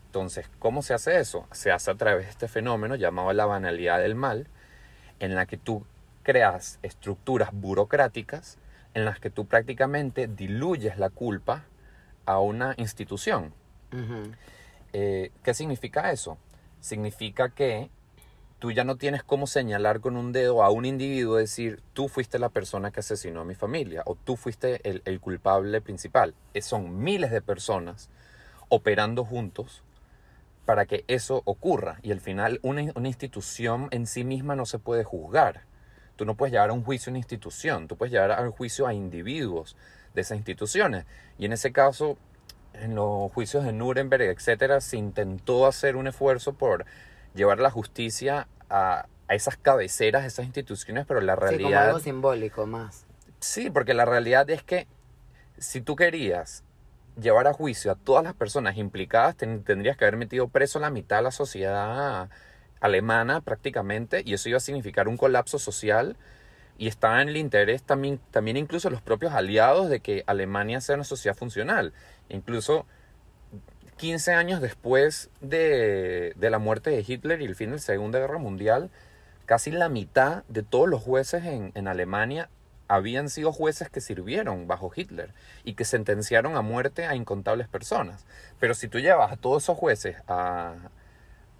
Entonces, 0.07 0.49
¿cómo 0.59 0.81
se 0.81 0.93
hace 0.93 1.19
eso? 1.19 1.47
Se 1.51 1.71
hace 1.71 1.91
a 1.91 1.95
través 1.95 2.25
de 2.25 2.31
este 2.31 2.47
fenómeno 2.47 2.95
llamado 2.95 3.33
la 3.33 3.45
banalidad 3.45 3.99
del 3.99 4.15
mal, 4.15 4.47
en 5.19 5.35
la 5.35 5.45
que 5.45 5.57
tú 5.57 5.85
creas 6.23 6.79
estructuras 6.81 7.49
burocráticas 7.51 8.57
en 8.93 9.05
las 9.05 9.19
que 9.19 9.29
tú 9.29 9.45
prácticamente 9.45 10.27
diluyes 10.27 10.97
la 10.97 11.09
culpa 11.09 11.65
a 12.25 12.39
una 12.39 12.73
institución. 12.77 13.53
Eh, 14.93 15.31
¿Qué 15.43 15.53
significa 15.53 16.11
eso? 16.11 16.37
Significa 16.79 17.49
que 17.49 17.89
tú 18.59 18.71
ya 18.71 18.83
no 18.83 18.95
tienes 18.95 19.23
cómo 19.23 19.45
señalar 19.47 19.99
con 19.99 20.15
un 20.15 20.31
dedo 20.31 20.63
a 20.63 20.69
un 20.69 20.85
individuo, 20.85 21.35
decir, 21.35 21.81
tú 21.93 22.07
fuiste 22.07 22.39
la 22.39 22.49
persona 22.49 22.91
que 22.91 23.01
asesinó 23.01 23.41
a 23.41 23.45
mi 23.45 23.55
familia 23.55 24.03
o 24.05 24.15
tú 24.15 24.35
fuiste 24.37 24.79
el, 24.89 25.01
el 25.05 25.19
culpable 25.19 25.81
principal. 25.81 26.33
Eh, 26.53 26.61
Son 26.61 27.03
miles 27.03 27.31
de 27.31 27.41
personas 27.41 28.09
operando 28.69 29.25
juntos 29.25 29.83
para 30.65 30.85
que 30.85 31.03
eso 31.07 31.41
ocurra. 31.45 31.99
Y 32.03 32.11
al 32.11 32.21
final 32.21 32.59
una, 32.63 32.83
una 32.95 33.07
institución 33.09 33.89
en 33.91 34.07
sí 34.07 34.23
misma 34.23 34.55
no 34.55 34.65
se 34.65 34.79
puede 34.79 35.03
juzgar. 35.03 35.63
Tú 36.15 36.25
no 36.25 36.35
puedes 36.35 36.51
llevar 36.51 36.69
a 36.69 36.73
un 36.73 36.83
juicio 36.83 37.09
a 37.09 37.11
una 37.11 37.19
institución, 37.19 37.87
tú 37.87 37.97
puedes 37.97 38.11
llevar 38.11 38.31
a 38.31 38.41
un 38.41 38.51
juicio 38.51 38.87
a 38.87 38.93
individuos 38.93 39.75
de 40.13 40.21
esas 40.21 40.37
instituciones. 40.37 41.05
Y 41.37 41.45
en 41.45 41.53
ese 41.53 41.71
caso, 41.71 42.17
en 42.73 42.95
los 42.95 43.31
juicios 43.31 43.63
de 43.63 43.73
Nuremberg, 43.73 44.23
etcétera, 44.23 44.81
se 44.81 44.97
intentó 44.97 45.65
hacer 45.65 45.95
un 45.95 46.07
esfuerzo 46.07 46.53
por 46.53 46.85
llevar 47.33 47.59
la 47.59 47.71
justicia 47.71 48.47
a, 48.69 49.07
a 49.27 49.35
esas 49.35 49.57
cabeceras 49.57 50.21
de 50.21 50.27
esas 50.27 50.45
instituciones, 50.45 51.05
pero 51.07 51.21
la 51.21 51.33
Sí, 51.33 51.39
como 51.39 51.49
realidad... 51.49 51.87
algo 51.87 51.99
simbólico 51.99 52.67
más. 52.67 53.05
Sí, 53.39 53.69
porque 53.69 53.93
la 53.93 54.05
realidad 54.05 54.49
es 54.49 54.63
que 54.63 54.87
si 55.57 55.81
tú 55.81 55.95
querías 55.95 56.63
llevar 57.19 57.47
a 57.47 57.53
juicio 57.53 57.91
a 57.91 57.95
todas 57.95 58.23
las 58.23 58.33
personas 58.33 58.77
implicadas, 58.77 59.35
tendrías 59.35 59.97
que 59.97 60.05
haber 60.05 60.17
metido 60.17 60.47
preso 60.47 60.79
la 60.79 60.89
mitad 60.89 61.17
de 61.17 61.23
la 61.23 61.31
sociedad 61.31 62.29
alemana 62.83 63.41
prácticamente, 63.41 64.21
y 64.25 64.33
eso 64.33 64.49
iba 64.49 64.57
a 64.57 64.61
significar 64.61 65.07
un 65.07 65.17
colapso 65.17 65.57
social. 65.57 66.17
Y 66.77 66.87
estaba 66.87 67.21
en 67.21 67.29
el 67.29 67.37
interés 67.37 67.81
también, 67.83 68.19
también 68.31 68.57
incluso 68.57 68.89
los 68.89 69.01
propios 69.01 69.33
aliados 69.33 69.89
de 69.89 70.01
que 70.01 70.23
Alemania 70.27 70.81
sea 70.81 70.95
una 70.95 71.03
sociedad 71.05 71.35
funcional. 71.35 71.93
Incluso 72.29 72.85
15 73.97 74.33
años 74.33 74.59
después 74.59 75.29
de, 75.39 76.33
de 76.35 76.49
la 76.49 76.59
muerte 76.59 76.89
de 76.89 77.05
Hitler 77.07 77.41
y 77.41 77.45
el 77.45 77.55
fin 77.55 77.69
de 77.69 77.77
la 77.77 77.81
Segunda 77.81 78.19
Guerra 78.19 78.37
Mundial, 78.37 78.89
casi 79.45 79.71
la 79.71 79.87
mitad 79.87 80.43
de 80.49 80.63
todos 80.63 80.89
los 80.89 81.01
jueces 81.01 81.45
en, 81.45 81.71
en 81.75 81.87
Alemania 81.87 82.49
habían 82.89 83.29
sido 83.29 83.53
jueces 83.53 83.89
que 83.89 84.01
sirvieron 84.01 84.67
bajo 84.67 84.91
Hitler 84.93 85.33
y 85.63 85.75
que 85.75 85.85
sentenciaron 85.85 86.57
a 86.57 86.61
muerte 86.61 87.05
a 87.05 87.15
incontables 87.15 87.69
personas. 87.69 88.25
Pero 88.59 88.73
si 88.73 88.89
tú 88.89 88.99
llevas 88.99 89.31
a 89.31 89.37
todos 89.37 89.63
esos 89.63 89.77
jueces 89.77 90.17
a, 90.27 90.75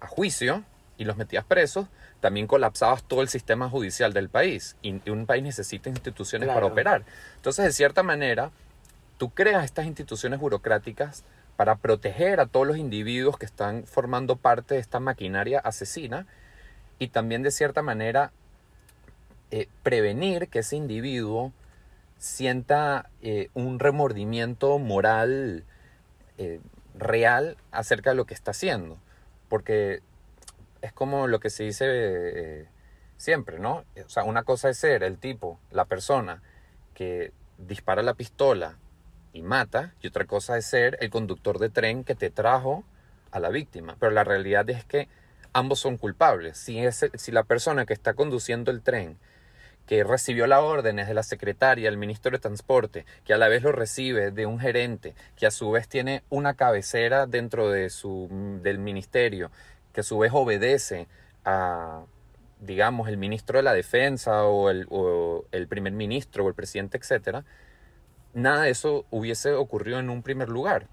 a 0.00 0.06
juicio 0.06 0.64
y 0.96 1.04
los 1.04 1.16
metías 1.16 1.44
presos, 1.44 1.88
también 2.20 2.46
colapsabas 2.46 3.02
todo 3.02 3.22
el 3.22 3.28
sistema 3.28 3.68
judicial 3.68 4.12
del 4.12 4.28
país 4.28 4.76
y 4.82 5.08
un 5.10 5.26
país 5.26 5.42
necesita 5.42 5.90
instituciones 5.90 6.48
para 6.48 6.66
operar. 6.66 7.04
Entonces, 7.36 7.64
de 7.64 7.72
cierta 7.72 8.02
manera, 8.02 8.50
tú 9.18 9.30
creas 9.30 9.64
estas 9.64 9.86
instituciones 9.86 10.40
burocráticas 10.40 11.24
para 11.56 11.76
proteger 11.76 12.40
a 12.40 12.46
todos 12.46 12.66
los 12.66 12.76
individuos 12.76 13.38
que 13.38 13.46
están 13.46 13.84
formando 13.84 14.36
parte 14.36 14.74
de 14.74 14.80
esta 14.80 15.00
maquinaria 15.00 15.60
asesina 15.60 16.26
y 16.98 17.08
también 17.08 17.42
de 17.42 17.50
cierta 17.50 17.82
manera 17.82 18.32
eh, 19.50 19.68
prevenir 19.82 20.48
que 20.48 20.60
ese 20.60 20.76
individuo 20.76 21.52
sienta 22.18 23.10
eh, 23.22 23.50
un 23.54 23.78
remordimiento 23.78 24.78
moral 24.78 25.64
eh, 26.38 26.60
real 26.94 27.56
acerca 27.70 28.10
de 28.10 28.16
lo 28.16 28.24
que 28.24 28.34
está 28.34 28.52
haciendo. 28.52 28.98
Porque 29.48 30.00
es 30.84 30.92
como 30.92 31.26
lo 31.26 31.40
que 31.40 31.50
se 31.50 31.64
dice 31.64 32.68
siempre, 33.16 33.58
¿no? 33.58 33.84
O 34.04 34.08
sea, 34.08 34.24
una 34.24 34.42
cosa 34.42 34.68
es 34.68 34.78
ser 34.78 35.02
el 35.02 35.18
tipo, 35.18 35.58
la 35.70 35.86
persona 35.86 36.42
que 36.92 37.32
dispara 37.58 38.02
la 38.02 38.14
pistola 38.14 38.76
y 39.32 39.42
mata, 39.42 39.94
y 40.02 40.08
otra 40.08 40.26
cosa 40.26 40.56
es 40.58 40.66
ser 40.66 40.98
el 41.00 41.10
conductor 41.10 41.58
de 41.58 41.70
tren 41.70 42.04
que 42.04 42.14
te 42.14 42.30
trajo 42.30 42.84
a 43.30 43.40
la 43.40 43.48
víctima. 43.48 43.96
Pero 43.98 44.12
la 44.12 44.24
realidad 44.24 44.68
es 44.70 44.84
que 44.84 45.08
ambos 45.52 45.80
son 45.80 45.96
culpables. 45.96 46.58
Si, 46.58 46.78
es, 46.78 47.06
si 47.14 47.32
la 47.32 47.44
persona 47.44 47.86
que 47.86 47.94
está 47.94 48.14
conduciendo 48.14 48.70
el 48.70 48.82
tren 48.82 49.18
que 49.86 50.02
recibió 50.02 50.46
las 50.46 50.60
órdenes 50.60 51.08
de 51.08 51.14
la 51.14 51.22
secretaria, 51.22 51.88
el 51.88 51.98
ministro 51.98 52.30
de 52.30 52.38
Transporte, 52.38 53.04
que 53.24 53.34
a 53.34 53.38
la 53.38 53.48
vez 53.48 53.62
lo 53.62 53.72
recibe 53.72 54.30
de 54.30 54.46
un 54.46 54.58
gerente, 54.58 55.14
que 55.36 55.46
a 55.46 55.50
su 55.50 55.70
vez 55.70 55.88
tiene 55.88 56.22
una 56.30 56.54
cabecera 56.54 57.26
dentro 57.26 57.70
de 57.70 57.90
su, 57.90 58.28
del 58.62 58.78
ministerio, 58.78 59.50
que 59.94 60.02
a 60.02 60.04
su 60.04 60.18
vez 60.18 60.32
obedece 60.34 61.08
a, 61.46 62.04
digamos, 62.60 63.08
el 63.08 63.16
ministro 63.16 63.58
de 63.58 63.62
la 63.62 63.72
Defensa 63.72 64.44
o 64.44 64.68
el, 64.68 64.86
o 64.90 65.46
el 65.52 65.66
primer 65.66 65.94
ministro 65.94 66.44
o 66.44 66.48
el 66.48 66.54
presidente, 66.54 66.98
etc., 66.98 67.44
nada 68.34 68.62
de 68.62 68.70
eso 68.70 69.06
hubiese 69.10 69.54
ocurrido 69.54 69.98
en 69.98 70.10
un 70.10 70.22
primer 70.22 70.50
lugar. 70.50 70.88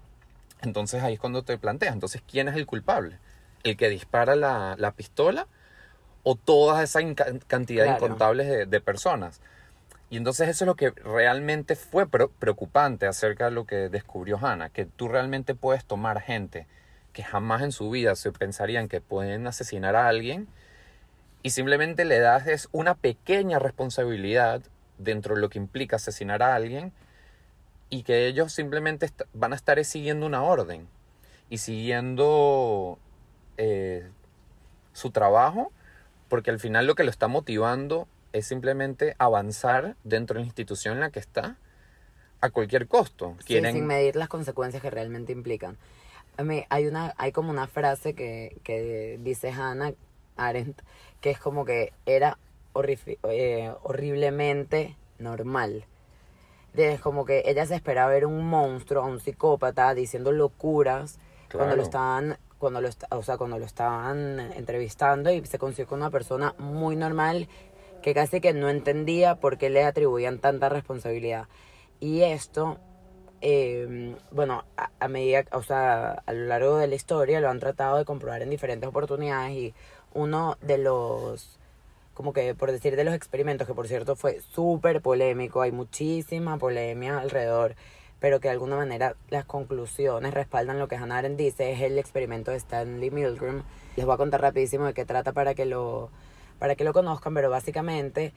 Entonces 0.62 1.02
ahí 1.02 1.14
es 1.14 1.20
cuando 1.20 1.42
te 1.42 1.58
planteas, 1.58 1.92
entonces, 1.92 2.22
¿quién 2.26 2.48
es 2.48 2.56
el 2.56 2.64
culpable? 2.64 3.18
¿El 3.64 3.76
que 3.76 3.90
dispara 3.90 4.36
la, 4.36 4.76
la 4.78 4.92
pistola? 4.92 5.46
o 6.22 6.36
toda 6.36 6.82
esa 6.82 7.00
cantidad 7.46 7.96
incontable 7.96 8.66
de, 8.66 8.80
personas. 8.80 9.40
Y 10.10 10.16
entonces 10.16 10.48
eso 10.48 10.64
es 10.64 10.66
lo 10.66 10.76
que 10.76 10.90
realmente 10.90 11.74
fue 11.74 12.06
preocupante 12.08 13.06
acerca 13.06 13.46
de 13.46 13.52
lo 13.52 13.64
que 13.66 13.88
descubrió 13.88 14.38
Hannah, 14.38 14.68
que 14.68 14.84
tú 14.84 15.08
realmente 15.08 15.54
puedes 15.54 15.84
tomar 15.84 16.20
gente 16.20 16.66
que 17.12 17.22
jamás 17.22 17.62
en 17.62 17.72
su 17.72 17.90
vida 17.90 18.14
se 18.16 18.32
pensarían 18.32 18.88
que 18.88 19.00
pueden 19.00 19.46
asesinar 19.46 19.96
a 19.96 20.08
alguien 20.08 20.48
y 21.42 21.50
simplemente 21.50 22.04
le 22.04 22.18
das 22.20 22.68
una 22.72 22.94
pequeña 22.94 23.58
responsabilidad 23.58 24.62
dentro 24.98 25.34
de 25.34 25.40
lo 25.40 25.50
que 25.50 25.58
implica 25.58 25.96
asesinar 25.96 26.42
a 26.42 26.54
alguien 26.54 26.92
y 27.90 28.04
que 28.04 28.26
ellos 28.26 28.52
simplemente 28.52 29.10
van 29.34 29.52
a 29.52 29.56
estar 29.56 29.82
siguiendo 29.84 30.24
una 30.26 30.42
orden 30.42 30.88
y 31.50 31.58
siguiendo 31.58 32.98
eh, 33.58 34.08
su 34.92 35.10
trabajo 35.10 35.72
porque 36.28 36.50
al 36.50 36.58
final 36.58 36.86
lo 36.86 36.94
que 36.94 37.04
lo 37.04 37.10
está 37.10 37.28
motivando 37.28 38.08
es 38.32 38.46
simplemente 38.46 39.14
avanzar 39.18 39.96
dentro 40.04 40.34
de 40.34 40.40
la 40.40 40.46
institución 40.46 40.94
en 40.94 41.00
la 41.00 41.10
que 41.10 41.20
está 41.20 41.58
a 42.40 42.50
cualquier 42.50 42.88
costo. 42.88 43.36
Quieren... 43.44 43.74
sin 43.74 43.86
medir 43.86 44.16
las 44.16 44.28
consecuencias 44.28 44.82
que 44.82 44.90
realmente 44.90 45.32
implican. 45.32 45.76
Hay, 46.36 46.86
una, 46.86 47.14
hay 47.16 47.32
como 47.32 47.50
una 47.50 47.66
frase 47.66 48.14
que, 48.14 48.60
que 48.64 49.18
dice 49.20 49.50
Hannah 49.50 49.94
Arendt, 50.36 50.82
que 51.20 51.30
es 51.30 51.38
como 51.38 51.64
que 51.64 51.92
era 52.06 52.38
eh, 52.74 53.72
horriblemente 53.82 54.96
normal. 55.18 55.84
Es 56.74 57.00
como 57.00 57.24
que 57.24 57.42
ella 57.46 57.66
se 57.66 57.74
esperaba 57.74 58.10
ver 58.10 58.24
un 58.24 58.46
monstruo, 58.46 59.02
a 59.02 59.06
un 59.06 59.20
psicópata 59.20 59.94
diciendo 59.94 60.32
locuras 60.32 61.18
cuando 61.52 61.76
lo 61.76 61.82
estaban 61.82 62.38
cuando 62.58 62.80
lo, 62.80 62.88
o 63.10 63.22
sea, 63.24 63.36
cuando 63.38 63.58
lo 63.58 63.66
estaban 63.66 64.38
entrevistando 64.38 65.32
y 65.32 65.44
se 65.44 65.58
consiguió 65.58 65.88
con 65.88 65.98
una 65.98 66.10
persona 66.10 66.54
muy 66.58 66.94
normal 66.94 67.48
que 68.02 68.14
casi 68.14 68.40
que 68.40 68.52
no 68.52 68.68
entendía 68.68 69.34
por 69.34 69.58
qué 69.58 69.68
le 69.68 69.84
atribuían 69.84 70.38
tanta 70.38 70.68
responsabilidad. 70.68 71.48
Y 71.98 72.22
esto, 72.22 72.78
em, 73.42 74.16
bueno, 74.30 74.64
a, 74.76 75.08
medida, 75.08 75.44
o 75.52 75.62
sea, 75.62 76.22
a 76.26 76.32
lo 76.32 76.46
largo 76.46 76.78
de 76.78 76.86
la 76.86 76.94
historia 76.94 77.40
lo 77.40 77.50
han 77.50 77.60
tratado 77.60 77.98
de 77.98 78.04
comprobar 78.06 78.42
en 78.42 78.50
diferentes 78.50 78.88
oportunidades 78.88 79.52
y 79.52 79.74
uno 80.14 80.56
de 80.62 80.78
los, 80.78 81.58
como 82.14 82.32
que 82.32 82.54
por 82.54 82.72
decir 82.72 82.96
de 82.96 83.04
los 83.04 83.14
experimentos, 83.14 83.66
que 83.66 83.74
por 83.74 83.88
cierto 83.88 84.16
fue 84.16 84.40
súper 84.40 85.02
polémico, 85.02 85.60
hay 85.62 85.72
muchísima 85.72 86.56
polemia 86.58 87.18
alrededor 87.18 87.74
pero 88.22 88.38
que 88.38 88.46
de 88.46 88.52
alguna 88.52 88.76
manera 88.76 89.16
las 89.30 89.44
conclusiones 89.44 90.32
respaldan 90.32 90.78
lo 90.78 90.86
que 90.86 90.94
Hannah 90.94 91.18
Arendt 91.18 91.36
dice, 91.36 91.72
es 91.72 91.80
el 91.80 91.98
experimento 91.98 92.52
de 92.52 92.58
Stanley 92.58 93.10
Milgram. 93.10 93.64
Les 93.96 94.06
voy 94.06 94.14
a 94.14 94.16
contar 94.16 94.40
rapidísimo 94.40 94.84
de 94.86 94.94
qué 94.94 95.04
trata 95.04 95.32
para 95.32 95.54
que 95.54 95.66
lo, 95.66 96.08
para 96.60 96.76
que 96.76 96.84
lo 96.84 96.92
conozcan, 96.92 97.34
pero 97.34 97.50
básicamente 97.50 98.32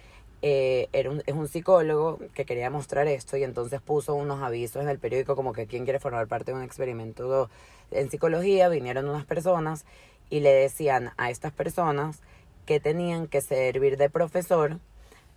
eh, 0.47 0.89
era 0.93 1.09
un, 1.09 1.23
es 1.25 1.33
un 1.33 1.47
psicólogo 1.47 2.19
que 2.35 2.45
quería 2.45 2.69
mostrar 2.69 3.07
esto 3.07 3.35
y 3.35 3.43
entonces 3.43 3.81
puso 3.81 4.13
unos 4.13 4.43
avisos 4.43 4.83
en 4.83 4.89
el 4.89 4.99
periódico 4.99 5.35
como 5.35 5.53
que 5.53 5.65
quien 5.65 5.85
quiere 5.85 5.99
formar 5.99 6.27
parte 6.27 6.51
de 6.51 6.57
un 6.59 6.63
experimento 6.63 7.49
en 7.89 8.11
psicología, 8.11 8.69
vinieron 8.69 9.09
unas 9.09 9.25
personas 9.25 9.85
y 10.29 10.41
le 10.41 10.53
decían 10.53 11.09
a 11.17 11.31
estas 11.31 11.51
personas 11.51 12.21
que 12.67 12.79
tenían 12.79 13.25
que 13.25 13.41
servir 13.41 13.97
de 13.97 14.07
profesor 14.11 14.77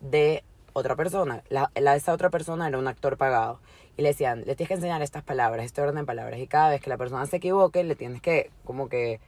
de 0.02 0.44
otra 0.74 0.94
persona. 0.94 1.42
La, 1.48 1.70
esa 1.74 2.12
otra 2.12 2.28
persona 2.28 2.68
era 2.68 2.76
un 2.76 2.86
actor 2.86 3.16
pagado 3.16 3.60
y 3.96 4.02
le 4.02 4.08
decían, 4.10 4.40
le 4.40 4.56
tienes 4.56 4.68
que 4.68 4.74
enseñar 4.74 5.00
estas 5.00 5.22
palabras, 5.22 5.64
este 5.64 5.80
orden 5.80 5.94
de 5.94 6.04
palabras, 6.04 6.38
y 6.38 6.46
cada 6.46 6.68
vez 6.68 6.82
que 6.82 6.90
la 6.90 6.98
persona 6.98 7.24
se 7.24 7.36
equivoque, 7.36 7.82
le 7.82 7.94
tienes 7.94 8.20
que 8.20 8.50
como 8.62 8.90
que 8.90 9.20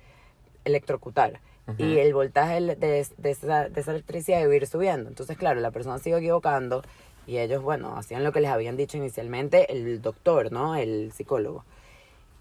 electrocutar. 0.66 1.40
Y 1.78 1.98
el 1.98 2.12
voltaje 2.14 2.60
de, 2.60 2.74
de, 2.74 3.30
esa, 3.30 3.68
de 3.68 3.80
esa 3.80 3.90
electricidad 3.92 4.40
iba 4.40 4.52
a 4.52 4.56
ir 4.56 4.66
subiendo. 4.66 5.08
Entonces, 5.08 5.38
claro, 5.38 5.60
la 5.60 5.70
persona 5.70 5.98
se 5.98 6.08
iba 6.08 6.18
equivocando 6.18 6.82
y 7.26 7.38
ellos, 7.38 7.62
bueno, 7.62 7.96
hacían 7.96 8.24
lo 8.24 8.32
que 8.32 8.40
les 8.40 8.50
habían 8.50 8.76
dicho 8.76 8.96
inicialmente 8.96 9.72
el 9.72 10.02
doctor, 10.02 10.50
¿no? 10.50 10.74
El 10.74 11.12
psicólogo. 11.12 11.64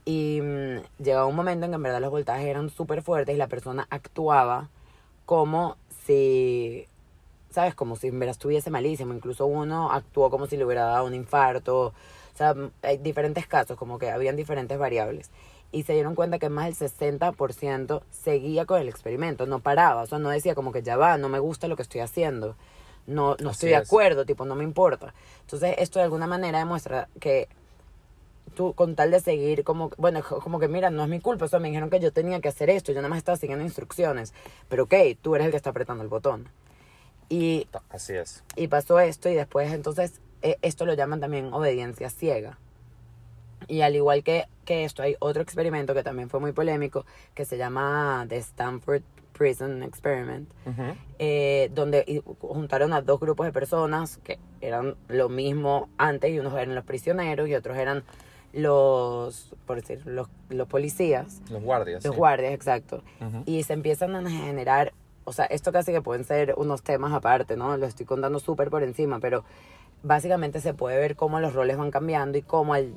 Y 0.03 0.41
mm, 0.41 1.03
llegaba 1.03 1.27
un 1.27 1.35
momento 1.35 1.65
en 1.65 1.71
que 1.71 1.75
en 1.75 1.83
verdad 1.83 2.01
los 2.01 2.09
voltajes 2.09 2.47
eran 2.47 2.71
súper 2.71 3.03
fuertes 3.03 3.35
y 3.35 3.37
la 3.37 3.47
persona 3.47 3.85
actuaba 3.91 4.69
como 5.25 5.77
si 6.05 6.87
¿sabes? 7.51 7.75
Como 7.75 7.95
si 7.95 8.07
en 8.07 8.19
verdad 8.19 8.31
estuviese 8.31 8.69
malísimo. 8.69 9.13
Incluso 9.13 9.45
uno 9.45 9.91
actuó 9.91 10.29
como 10.29 10.47
si 10.47 10.57
le 10.57 10.65
hubiera 10.65 10.85
dado 10.85 11.05
un 11.05 11.13
infarto. 11.13 11.87
O 11.87 11.93
sea, 12.37 12.55
hay 12.81 12.97
diferentes 12.97 13.47
casos, 13.47 13.77
como 13.77 13.99
que 13.99 14.09
habían 14.09 14.35
diferentes 14.35 14.77
variables. 14.77 15.29
Y 15.71 15.83
se 15.83 15.93
dieron 15.93 16.15
cuenta 16.15 16.39
que 16.39 16.49
más 16.49 16.79
del 16.79 16.89
60% 16.89 18.01
seguía 18.11 18.65
con 18.65 18.81
el 18.81 18.89
experimento, 18.89 19.45
no 19.45 19.59
paraba. 19.59 20.01
O 20.01 20.07
sea, 20.07 20.17
no 20.17 20.29
decía 20.29 20.55
como 20.55 20.71
que 20.71 20.81
ya 20.81 20.97
va, 20.97 21.17
no 21.17 21.29
me 21.29 21.39
gusta 21.39 21.67
lo 21.67 21.75
que 21.75 21.83
estoy 21.83 22.01
haciendo. 22.01 22.55
No, 23.05 23.35
no 23.39 23.51
estoy 23.51 23.69
de 23.69 23.75
acuerdo, 23.75 24.25
tipo, 24.25 24.45
no 24.45 24.55
me 24.55 24.63
importa. 24.63 25.13
Entonces, 25.41 25.75
esto 25.79 25.99
de 25.99 26.05
alguna 26.05 26.27
manera 26.27 26.59
demuestra 26.59 27.07
que 27.19 27.47
tú, 28.55 28.73
con 28.73 28.95
tal 28.95 29.11
de 29.11 29.19
seguir, 29.19 29.63
como, 29.63 29.91
bueno, 29.97 30.21
como 30.23 30.59
que 30.59 30.67
mira, 30.67 30.89
no 30.89 31.03
es 31.03 31.09
mi 31.09 31.19
culpa, 31.19 31.45
o 31.45 31.47
sea, 31.47 31.59
me 31.59 31.69
dijeron 31.69 31.89
que 31.89 31.99
yo 31.99 32.11
tenía 32.11 32.39
que 32.39 32.49
hacer 32.49 32.69
esto, 32.69 32.91
yo 32.91 32.97
nada 32.97 33.09
más 33.09 33.19
estaba 33.19 33.37
siguiendo 33.37 33.63
instrucciones. 33.63 34.33
Pero 34.69 34.83
ok, 34.83 34.93
tú 35.21 35.35
eres 35.35 35.45
el 35.45 35.51
que 35.51 35.57
está 35.57 35.69
apretando 35.71 36.03
el 36.03 36.09
botón. 36.09 36.49
Y, 37.29 37.67
Así 37.89 38.13
es. 38.13 38.43
Y 38.55 38.67
pasó 38.67 38.99
esto 38.99 39.29
y 39.29 39.35
después 39.35 39.71
entonces 39.71 40.19
eh, 40.41 40.57
esto 40.61 40.85
lo 40.85 40.93
llaman 40.93 41.19
también 41.19 41.53
obediencia 41.53 42.09
ciega. 42.09 42.57
Y 43.67 43.81
al 43.81 43.95
igual 43.95 44.23
que, 44.23 44.45
que 44.65 44.83
esto, 44.85 45.03
hay 45.03 45.15
otro 45.19 45.41
experimento 45.41 45.93
que 45.93 46.03
también 46.03 46.29
fue 46.29 46.39
muy 46.39 46.51
polémico, 46.53 47.05
que 47.33 47.45
se 47.45 47.57
llama 47.57 48.25
The 48.29 48.37
Stanford 48.37 49.03
Prison 49.37 49.83
Experiment, 49.83 50.49
eh, 51.17 51.69
donde 51.73 52.23
juntaron 52.41 52.91
a 52.93 53.01
dos 53.01 53.19
grupos 53.19 53.45
de 53.45 53.53
personas 53.53 54.17
que 54.17 54.37
eran 54.59 54.95
lo 55.07 55.29
mismo 55.29 55.87
antes, 55.97 56.31
y 56.31 56.39
unos 56.39 56.53
eran 56.53 56.75
los 56.75 56.83
prisioneros 56.83 57.47
y 57.47 57.55
otros 57.55 57.77
eran 57.77 58.03
los, 58.51 59.53
por 59.65 59.77
decir, 59.79 60.01
los, 60.05 60.27
los 60.49 60.67
policías, 60.67 61.41
Los 61.49 61.61
guardias. 61.63 62.03
los 62.03 62.13
sí. 62.13 62.17
guardias, 62.17 62.53
exacto, 62.53 63.03
y 63.45 63.63
se 63.63 63.73
empiezan 63.73 64.15
a 64.15 64.29
generar, 64.29 64.93
o 65.23 65.31
sea, 65.31 65.45
esto 65.45 65.71
casi 65.71 65.91
que 65.91 66.01
pueden 66.01 66.23
ser 66.25 66.55
unos 66.57 66.81
temas 66.81 67.13
aparte, 67.13 67.55
¿no? 67.55 67.77
Lo 67.77 67.85
estoy 67.85 68.05
contando 68.05 68.39
súper 68.39 68.69
por 68.69 68.83
encima, 68.83 69.19
pero 69.19 69.43
básicamente 70.03 70.59
se 70.61 70.73
puede 70.73 70.97
ver 70.97 71.15
cómo 71.15 71.39
los 71.39 71.53
roles 71.53 71.77
van 71.77 71.91
cambiando 71.91 72.37
y 72.37 72.41
cómo 72.41 72.73
al 72.73 72.93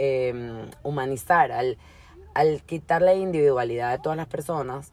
deshumanizar, 0.00 1.52
al, 1.52 1.78
al 2.34 2.62
quitar 2.62 3.02
la 3.02 3.14
individualidad 3.14 3.92
de 3.92 3.98
todas 4.02 4.16
las 4.16 4.26
personas, 4.26 4.92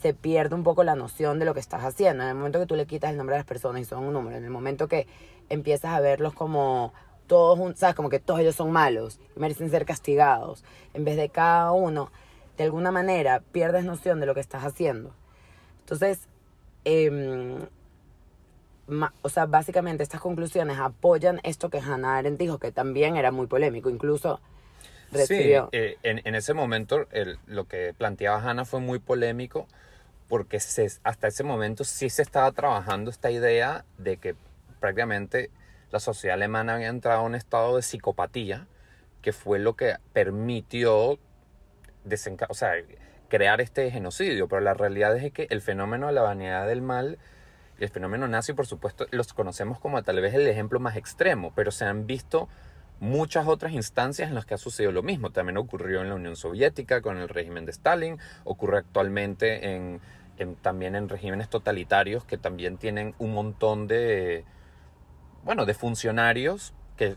se 0.00 0.14
pierde 0.14 0.54
un 0.54 0.62
poco 0.62 0.84
la 0.84 0.94
noción 0.94 1.38
de 1.38 1.44
lo 1.44 1.54
que 1.54 1.60
estás 1.60 1.82
haciendo. 1.84 2.22
En 2.22 2.30
el 2.30 2.34
momento 2.34 2.58
que 2.60 2.66
tú 2.66 2.76
le 2.76 2.86
quitas 2.86 3.10
el 3.10 3.16
nombre 3.16 3.34
a 3.34 3.38
las 3.38 3.46
personas 3.46 3.80
y 3.82 3.84
son 3.84 4.04
un 4.04 4.12
número, 4.12 4.36
en 4.36 4.44
el 4.44 4.50
momento 4.50 4.88
que 4.88 5.06
empiezas 5.48 5.92
a 5.94 6.00
verlos 6.00 6.34
como 6.34 6.92
todos, 7.26 7.58
un- 7.58 7.76
¿sabes? 7.76 7.94
Como 7.96 8.08
que 8.08 8.20
todos 8.20 8.40
ellos 8.40 8.54
son 8.54 8.70
malos 8.70 9.18
y 9.36 9.40
merecen 9.40 9.70
ser 9.70 9.84
castigados, 9.84 10.64
en 10.94 11.04
vez 11.04 11.16
de 11.16 11.28
cada 11.28 11.72
uno, 11.72 12.10
de 12.56 12.64
alguna 12.64 12.90
manera 12.90 13.42
pierdes 13.52 13.84
noción 13.84 14.20
de 14.20 14.26
lo 14.26 14.34
que 14.34 14.40
estás 14.40 14.64
haciendo. 14.64 15.12
Entonces, 15.80 16.28
em, 16.84 17.58
o 19.22 19.28
sea, 19.28 19.46
básicamente 19.46 20.02
estas 20.02 20.20
conclusiones 20.20 20.78
apoyan 20.78 21.40
esto 21.42 21.70
que 21.70 21.78
Hannah 21.78 22.18
Arendt 22.18 22.38
dijo, 22.38 22.58
que 22.58 22.72
también 22.72 23.16
era 23.16 23.30
muy 23.30 23.46
polémico, 23.46 23.90
incluso 23.90 24.40
recibió... 25.10 25.68
Sí, 25.72 25.78
eh, 25.78 25.98
en, 26.02 26.20
en 26.24 26.34
ese 26.34 26.54
momento 26.54 27.06
lo 27.46 27.64
que 27.66 27.94
planteaba 27.96 28.42
Hannah 28.42 28.64
fue 28.64 28.80
muy 28.80 28.98
polémico 28.98 29.66
porque 30.28 30.58
hasta 31.02 31.28
ese 31.28 31.44
momento 31.44 31.84
sí 31.84 32.10
se 32.10 32.22
estaba 32.22 32.50
trabajando 32.52 33.10
esta 33.10 33.30
idea 33.30 33.84
de 33.98 34.16
que 34.16 34.34
prácticamente 34.80 35.50
la 35.90 36.00
sociedad 36.00 36.34
alemana 36.34 36.74
había 36.74 36.88
entrado 36.88 37.20
a 37.20 37.22
un 37.22 37.34
estado 37.34 37.76
de 37.76 37.82
psicopatía 37.82 38.66
que 39.22 39.32
fue 39.32 39.58
lo 39.58 39.74
que 39.74 39.96
permitió 40.12 41.18
crear 43.28 43.60
este 43.60 43.90
genocidio. 43.90 44.48
Pero 44.48 44.60
la 44.60 44.74
realidad 44.74 45.16
es 45.16 45.32
que 45.32 45.46
el 45.50 45.60
fenómeno 45.60 46.06
de 46.08 46.12
la 46.12 46.22
vanidad 46.22 46.66
del 46.66 46.82
mal 46.82 47.18
el 47.78 47.88
fenómeno 47.90 48.26
nazi, 48.28 48.52
por 48.52 48.66
supuesto, 48.66 49.06
los 49.10 49.32
conocemos 49.32 49.78
como 49.78 50.02
tal 50.02 50.20
vez 50.20 50.34
el 50.34 50.46
ejemplo 50.46 50.80
más 50.80 50.96
extremo, 50.96 51.52
pero 51.54 51.70
se 51.70 51.84
han 51.84 52.06
visto 52.06 52.48
muchas 53.00 53.46
otras 53.46 53.72
instancias 53.72 54.28
en 54.28 54.34
las 54.34 54.46
que 54.46 54.54
ha 54.54 54.58
sucedido 54.58 54.92
lo 54.92 55.02
mismo. 55.02 55.30
También 55.30 55.58
ocurrió 55.58 56.00
en 56.00 56.08
la 56.08 56.14
Unión 56.14 56.36
Soviética 56.36 57.02
con 57.02 57.18
el 57.18 57.28
régimen 57.28 57.66
de 57.66 57.72
Stalin, 57.72 58.18
ocurre 58.44 58.78
actualmente 58.78 59.74
en, 59.74 60.00
en- 60.38 60.54
también 60.56 60.94
en 60.96 61.08
regímenes 61.08 61.48
totalitarios 61.50 62.24
que 62.24 62.38
también 62.38 62.78
tienen 62.78 63.14
un 63.18 63.34
montón 63.34 63.86
de, 63.86 64.44
bueno, 65.44 65.66
de 65.66 65.74
funcionarios 65.74 66.72
que, 66.96 67.16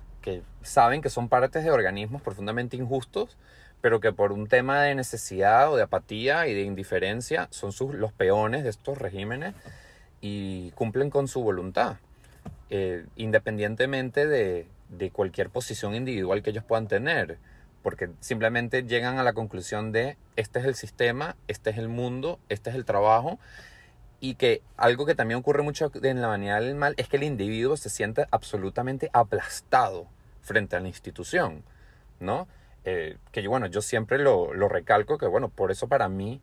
saben 0.62 1.02
que 1.02 1.10
son 1.10 1.30
partes 1.30 1.64
de 1.64 1.72
organismos 1.72 2.22
profundamente 2.22 2.76
injustos, 2.76 3.38
pero 3.82 4.00
que 4.02 4.12
por 4.12 4.32
un 4.34 4.48
tema 4.48 4.84
de 4.84 4.94
necesidad 4.94 5.72
o 5.72 5.78
de 5.78 5.84
apatía 5.84 6.46
y 6.48 6.54
de 6.54 6.62
indiferencia 6.64 7.48
son 7.50 7.72
los 8.00 8.12
peones 8.12 8.64
de 8.64 8.70
estos 8.70 8.98
regímenes 8.98 9.56
y 10.22 10.72
cumplen 10.72 11.10
con 11.10 11.28
su 11.28 11.42
voluntad, 11.42 11.98
eh, 12.70 13.06
independientemente 13.16 14.28
de, 14.28 14.68
de 14.90 15.12
cualquier 15.12 15.50
posición 15.50 15.96
individual 15.96 16.42
que 16.44 16.50
ellos 16.50 16.64
puedan 16.64 16.88
tener, 16.88 17.38
porque 17.84 18.10
simplemente 18.20 18.84
llegan 18.84 19.18
a 19.18 19.24
la 19.24 19.34
conclusión 19.34 19.92
de 19.92 20.18
este 20.36 20.60
es 20.60 20.66
el 20.66 20.76
sistema, 20.76 21.36
este 21.48 21.70
es 21.70 21.78
el 21.78 21.90
mundo, 21.90 22.40
este 22.50 22.70
es 22.70 22.76
el 22.76 22.86
trabajo, 22.86 23.40
y 24.20 24.36
que 24.36 24.62
algo 24.76 25.06
que 25.06 25.16
también 25.16 25.40
ocurre 25.40 25.64
mucho 25.64 25.92
en 26.04 26.22
la 26.22 26.28
vanidad 26.28 26.60
del 26.62 26.76
mal 26.76 26.94
es 26.98 27.08
que 27.08 27.18
el 27.18 27.24
individuo 27.24 27.78
se 27.78 27.90
siente 27.90 28.26
absolutamente 28.32 29.10
aplastado 29.14 30.08
frente 30.42 30.76
a 30.76 30.80
la 30.82 30.88
institución, 30.88 31.64
¿no? 32.20 32.48
Eh, 32.84 33.18
que 33.32 33.42
yo, 33.42 33.50
bueno, 33.50 33.68
yo 33.68 33.82
siempre 33.82 34.18
lo, 34.18 34.54
lo 34.54 34.68
recalco, 34.68 35.18
que 35.18 35.28
bueno, 35.28 35.50
por 35.50 35.72
eso 35.72 35.88
para 35.88 36.10
mí 36.10 36.42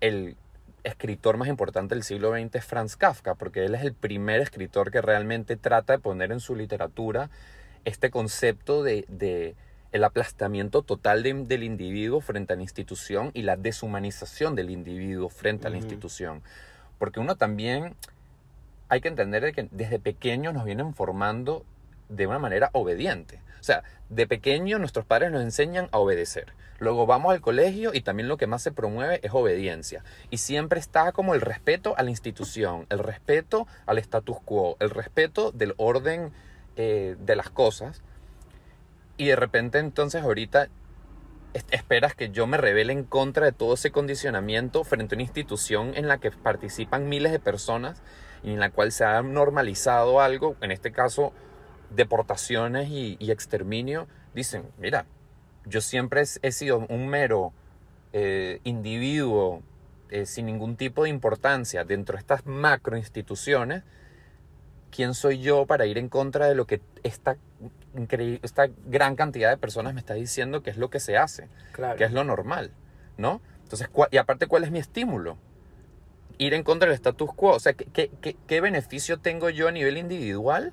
el 0.00 0.36
escritor 0.84 1.36
más 1.36 1.48
importante 1.48 1.94
del 1.94 2.04
siglo 2.04 2.32
XX 2.32 2.54
es 2.54 2.64
Franz 2.64 2.96
Kafka, 2.96 3.34
porque 3.34 3.64
él 3.64 3.74
es 3.74 3.82
el 3.82 3.94
primer 3.94 4.40
escritor 4.40 4.90
que 4.90 5.00
realmente 5.02 5.56
trata 5.56 5.94
de 5.94 5.98
poner 5.98 6.30
en 6.30 6.40
su 6.40 6.54
literatura 6.54 7.30
este 7.84 8.10
concepto 8.10 8.82
de, 8.82 9.04
de 9.08 9.54
el 9.92 10.04
aplastamiento 10.04 10.82
total 10.82 11.22
de- 11.22 11.34
del 11.34 11.62
individuo 11.62 12.20
frente 12.20 12.52
a 12.52 12.56
la 12.56 12.62
institución 12.62 13.30
y 13.34 13.42
la 13.42 13.56
deshumanización 13.56 14.54
del 14.54 14.70
individuo 14.70 15.28
frente 15.28 15.66
a 15.66 15.70
la 15.70 15.76
institución. 15.76 16.42
Porque 16.98 17.20
uno 17.20 17.36
también 17.36 17.94
hay 18.88 19.00
que 19.00 19.08
entender 19.08 19.42
de 19.42 19.52
que 19.52 19.68
desde 19.70 19.98
pequeño 19.98 20.52
nos 20.52 20.64
vienen 20.64 20.94
formando 20.94 21.64
de 22.08 22.26
una 22.26 22.38
manera 22.38 22.70
obediente. 22.72 23.40
O 23.64 23.66
sea, 23.66 23.82
de 24.10 24.26
pequeño 24.26 24.78
nuestros 24.78 25.06
padres 25.06 25.30
nos 25.30 25.40
enseñan 25.40 25.88
a 25.90 25.96
obedecer. 25.96 26.52
Luego 26.80 27.06
vamos 27.06 27.32
al 27.32 27.40
colegio 27.40 27.92
y 27.94 28.02
también 28.02 28.28
lo 28.28 28.36
que 28.36 28.46
más 28.46 28.60
se 28.60 28.72
promueve 28.72 29.20
es 29.22 29.32
obediencia. 29.32 30.04
Y 30.28 30.36
siempre 30.36 30.78
está 30.78 31.12
como 31.12 31.32
el 31.32 31.40
respeto 31.40 31.94
a 31.96 32.02
la 32.02 32.10
institución, 32.10 32.84
el 32.90 32.98
respeto 32.98 33.66
al 33.86 33.96
status 33.96 34.36
quo, 34.44 34.76
el 34.80 34.90
respeto 34.90 35.50
del 35.50 35.72
orden 35.78 36.30
eh, 36.76 37.16
de 37.18 37.36
las 37.36 37.48
cosas. 37.48 38.02
Y 39.16 39.28
de 39.28 39.36
repente 39.36 39.78
entonces 39.78 40.24
ahorita 40.24 40.68
es- 41.54 41.64
esperas 41.70 42.14
que 42.14 42.28
yo 42.28 42.46
me 42.46 42.58
revele 42.58 42.92
en 42.92 43.04
contra 43.04 43.46
de 43.46 43.52
todo 43.52 43.72
ese 43.72 43.90
condicionamiento 43.90 44.84
frente 44.84 45.14
a 45.14 45.16
una 45.16 45.22
institución 45.22 45.92
en 45.94 46.06
la 46.06 46.18
que 46.18 46.30
participan 46.32 47.08
miles 47.08 47.32
de 47.32 47.38
personas 47.40 48.02
y 48.42 48.50
en 48.50 48.60
la 48.60 48.68
cual 48.68 48.92
se 48.92 49.04
ha 49.06 49.22
normalizado 49.22 50.20
algo, 50.20 50.54
en 50.60 50.70
este 50.70 50.92
caso 50.92 51.32
deportaciones 51.96 52.88
y, 52.88 53.16
y 53.18 53.30
exterminio, 53.30 54.06
dicen, 54.34 54.64
mira, 54.78 55.06
yo 55.66 55.80
siempre 55.80 56.22
he, 56.42 56.52
sido 56.52 56.86
un 56.88 57.08
mero 57.08 57.52
eh, 58.12 58.60
individuo 58.64 59.62
eh, 60.10 60.26
sin 60.26 60.46
ningún 60.46 60.76
tipo 60.76 61.04
de 61.04 61.10
importancia 61.10 61.84
dentro 61.84 62.16
de 62.16 62.20
estas 62.20 62.46
macro 62.46 62.96
instituciones, 62.96 63.82
¿quién 64.90 65.14
soy 65.14 65.40
yo 65.40 65.66
para 65.66 65.86
ir 65.86 65.98
en 65.98 66.08
contra 66.08 66.46
de 66.46 66.54
lo 66.54 66.66
que 66.66 66.80
esta, 67.02 67.36
esta 68.42 68.68
gran 68.86 69.16
cantidad 69.16 69.50
de 69.50 69.56
personas 69.56 69.94
me 69.94 70.00
está 70.00 70.14
diciendo 70.14 70.62
que 70.62 70.70
es 70.70 70.76
lo 70.76 70.90
que 70.90 71.00
se 71.00 71.16
hace? 71.16 71.48
claro. 71.72 71.96
que 71.96 72.04
es 72.04 72.12
lo 72.12 72.24
normal, 72.24 72.70
¿no? 73.16 73.40
Entonces, 73.62 73.88
¿cuál- 73.88 74.08
y 74.12 74.18
aparte, 74.18 74.46
¿cuál 74.46 74.64
es 74.64 74.70
mi 74.70 74.78
estímulo? 74.78 75.36
Ir 76.38 76.54
en 76.54 76.62
contra 76.62 76.88
del 76.88 76.94
status 76.96 77.32
quo. 77.32 77.52
O 77.54 77.60
sea, 77.60 77.72
¿qué, 77.72 77.86
qué, 77.86 78.10
qué- 78.20 78.36
qué 78.46 78.60
beneficio 78.60 79.18
tengo 79.18 79.50
yo 79.50 79.68
a 79.68 79.72
nivel 79.72 79.96
individual 79.96 80.72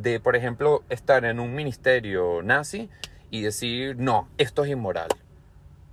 de, 0.00 0.20
por 0.20 0.36
ejemplo, 0.36 0.82
estar 0.88 1.24
en 1.24 1.40
un 1.40 1.54
ministerio 1.54 2.42
nazi 2.42 2.88
y 3.30 3.42
decir, 3.42 3.96
no, 3.96 4.28
esto 4.38 4.64
es 4.64 4.70
inmoral? 4.70 5.08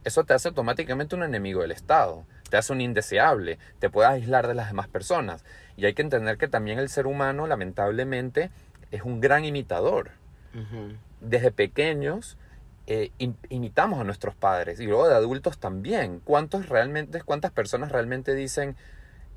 Eso 0.04 0.24
te 0.24 0.34
hace 0.34 0.48
automáticamente 0.48 1.16
un 1.16 1.24
enemigo 1.24 1.62
del 1.62 1.72
Estado, 1.72 2.26
te 2.50 2.58
hace 2.58 2.72
un 2.74 2.82
indeseable, 2.82 3.58
te 3.80 3.90
puede 3.90 4.08
aislar 4.08 4.48
de 4.48 4.54
las 4.54 4.68
demás 4.68 4.88
personas. 4.88 5.44
Y 5.78 5.86
hay 5.86 5.94
que 5.94 6.04
entender 6.04 6.38
que 6.38 6.48
también 6.48 6.78
el 6.80 6.90
ser 6.90 7.08
humano, 7.08 7.48
lamentablemente, 7.48 8.52
es 8.92 9.02
un 9.02 9.20
gran 9.20 9.44
imitador 9.46 10.12
desde 11.20 11.52
pequeños 11.52 12.38
eh, 12.88 13.12
im- 13.18 13.36
imitamos 13.50 14.00
a 14.00 14.04
nuestros 14.04 14.36
padres 14.36 14.80
y 14.80 14.86
luego 14.86 15.10
de 15.10 15.16
adultos 15.16 15.58
también. 15.58 16.22
¿Cuántos 16.24 16.70
realmente, 16.70 17.24
cuántas 17.24 17.52
personas 17.52 17.92
realmente 17.92 18.36
dicen, 18.36 18.76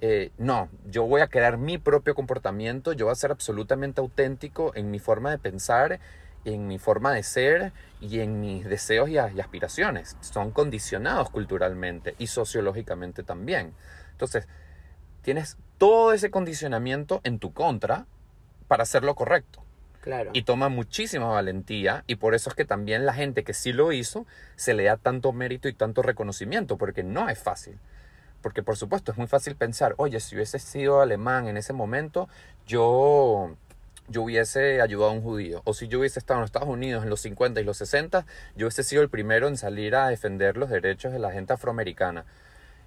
eh, 0.01 0.31
no, 0.39 0.69
yo 0.87 1.05
voy 1.05 1.21
a 1.21 1.29
crear 1.29 1.59
mi 1.59 1.79
propio 1.79 2.15
comportamiento, 2.15 2.93
yo 2.93 3.07
voy 3.07 3.13
a 3.13 3.17
ser 3.17 3.31
absolutamente 3.31 4.01
auténtico 4.01 4.73
en 4.75 4.91
mi 4.91 4.99
forma 4.99 5.31
de 5.31 5.39
pensar, 5.39 5.99
en 6.45 6.67
mi 6.67 6.79
forma 6.79 7.13
de 7.13 7.23
ser 7.23 7.73
y 8.01 8.21
en 8.21 8.41
mis 8.41 8.65
deseos 8.65 9.09
y, 9.09 9.15
y 9.15 9.41
aspiraciones? 9.41 10.17
Son 10.21 10.51
condicionados 10.53 11.31
culturalmente 11.31 12.15
y 12.19 12.29
sociológicamente 12.29 13.23
también. 13.23 13.73
Entonces, 14.13 14.47
tienes 15.23 15.57
todo 15.79 16.13
ese 16.13 16.31
condicionamiento 16.31 17.21
en 17.25 17.39
tu 17.39 17.53
contra 17.53 18.07
para 18.67 18.83
hacer 18.85 19.05
lo 19.05 19.15
correcto 19.15 19.65
Claro. 20.01 20.31
y 20.33 20.43
toma 20.43 20.69
muchísima 20.69 21.27
valentía 21.27 22.05
y 22.07 22.17
por 22.17 22.35
eso 22.35 22.49
es 22.51 22.57
que 22.57 22.65
también 22.65 23.05
la 23.05 23.13
gente 23.13 23.43
que 23.45 23.53
sí 23.53 23.73
lo 23.73 23.93
hizo 23.93 24.27
se 24.57 24.73
le 24.73 24.85
da 24.85 24.97
tanto 24.97 25.33
mérito 25.33 25.69
y 25.69 25.75
tanto 25.75 26.03
reconocimiento 26.03 26.79
porque 26.79 27.03
no 27.03 27.29
es 27.29 27.39
fácil. 27.39 27.79
Porque 28.42 28.62
por 28.62 28.77
supuesto 28.77 29.12
es 29.12 29.18
muy 29.18 29.27
fácil 29.27 29.57
pensar, 29.57 29.94
oye, 29.96 30.20
si 30.20 30.37
hubiese 30.37 30.59
sido 30.59 31.01
alemán 31.01 31.48
en 31.48 31.57
ese 31.57 31.72
momento, 31.72 32.29
yo, 32.66 33.57
yo 34.09 34.22
hubiese 34.22 34.81
ayudado 34.81 35.11
a 35.11 35.14
un 35.14 35.22
judío. 35.22 35.62
O 35.64 35.74
si 35.74 35.88
yo 35.88 35.98
hubiese 35.98 36.18
estado 36.18 36.40
en 36.40 36.44
Estados 36.44 36.68
Unidos 36.68 37.03
en 37.03 37.11
los 37.11 37.20
50 37.20 37.61
y 37.61 37.64
los 37.64 37.79
60, 37.79 38.27
yo 38.57 38.66
hubiese 38.66 38.85
sido 38.85 39.03
el 39.03 39.09
primero 39.09 39.48
en 39.48 39.57
salir 39.57 39.96
a 39.96 40.09
defender 40.09 40.57
los 40.57 40.70
derechos 40.70 41.12
de 41.12 41.18
la 41.18 41.33
gente 41.33 41.53
afroamericana. 41.53 42.24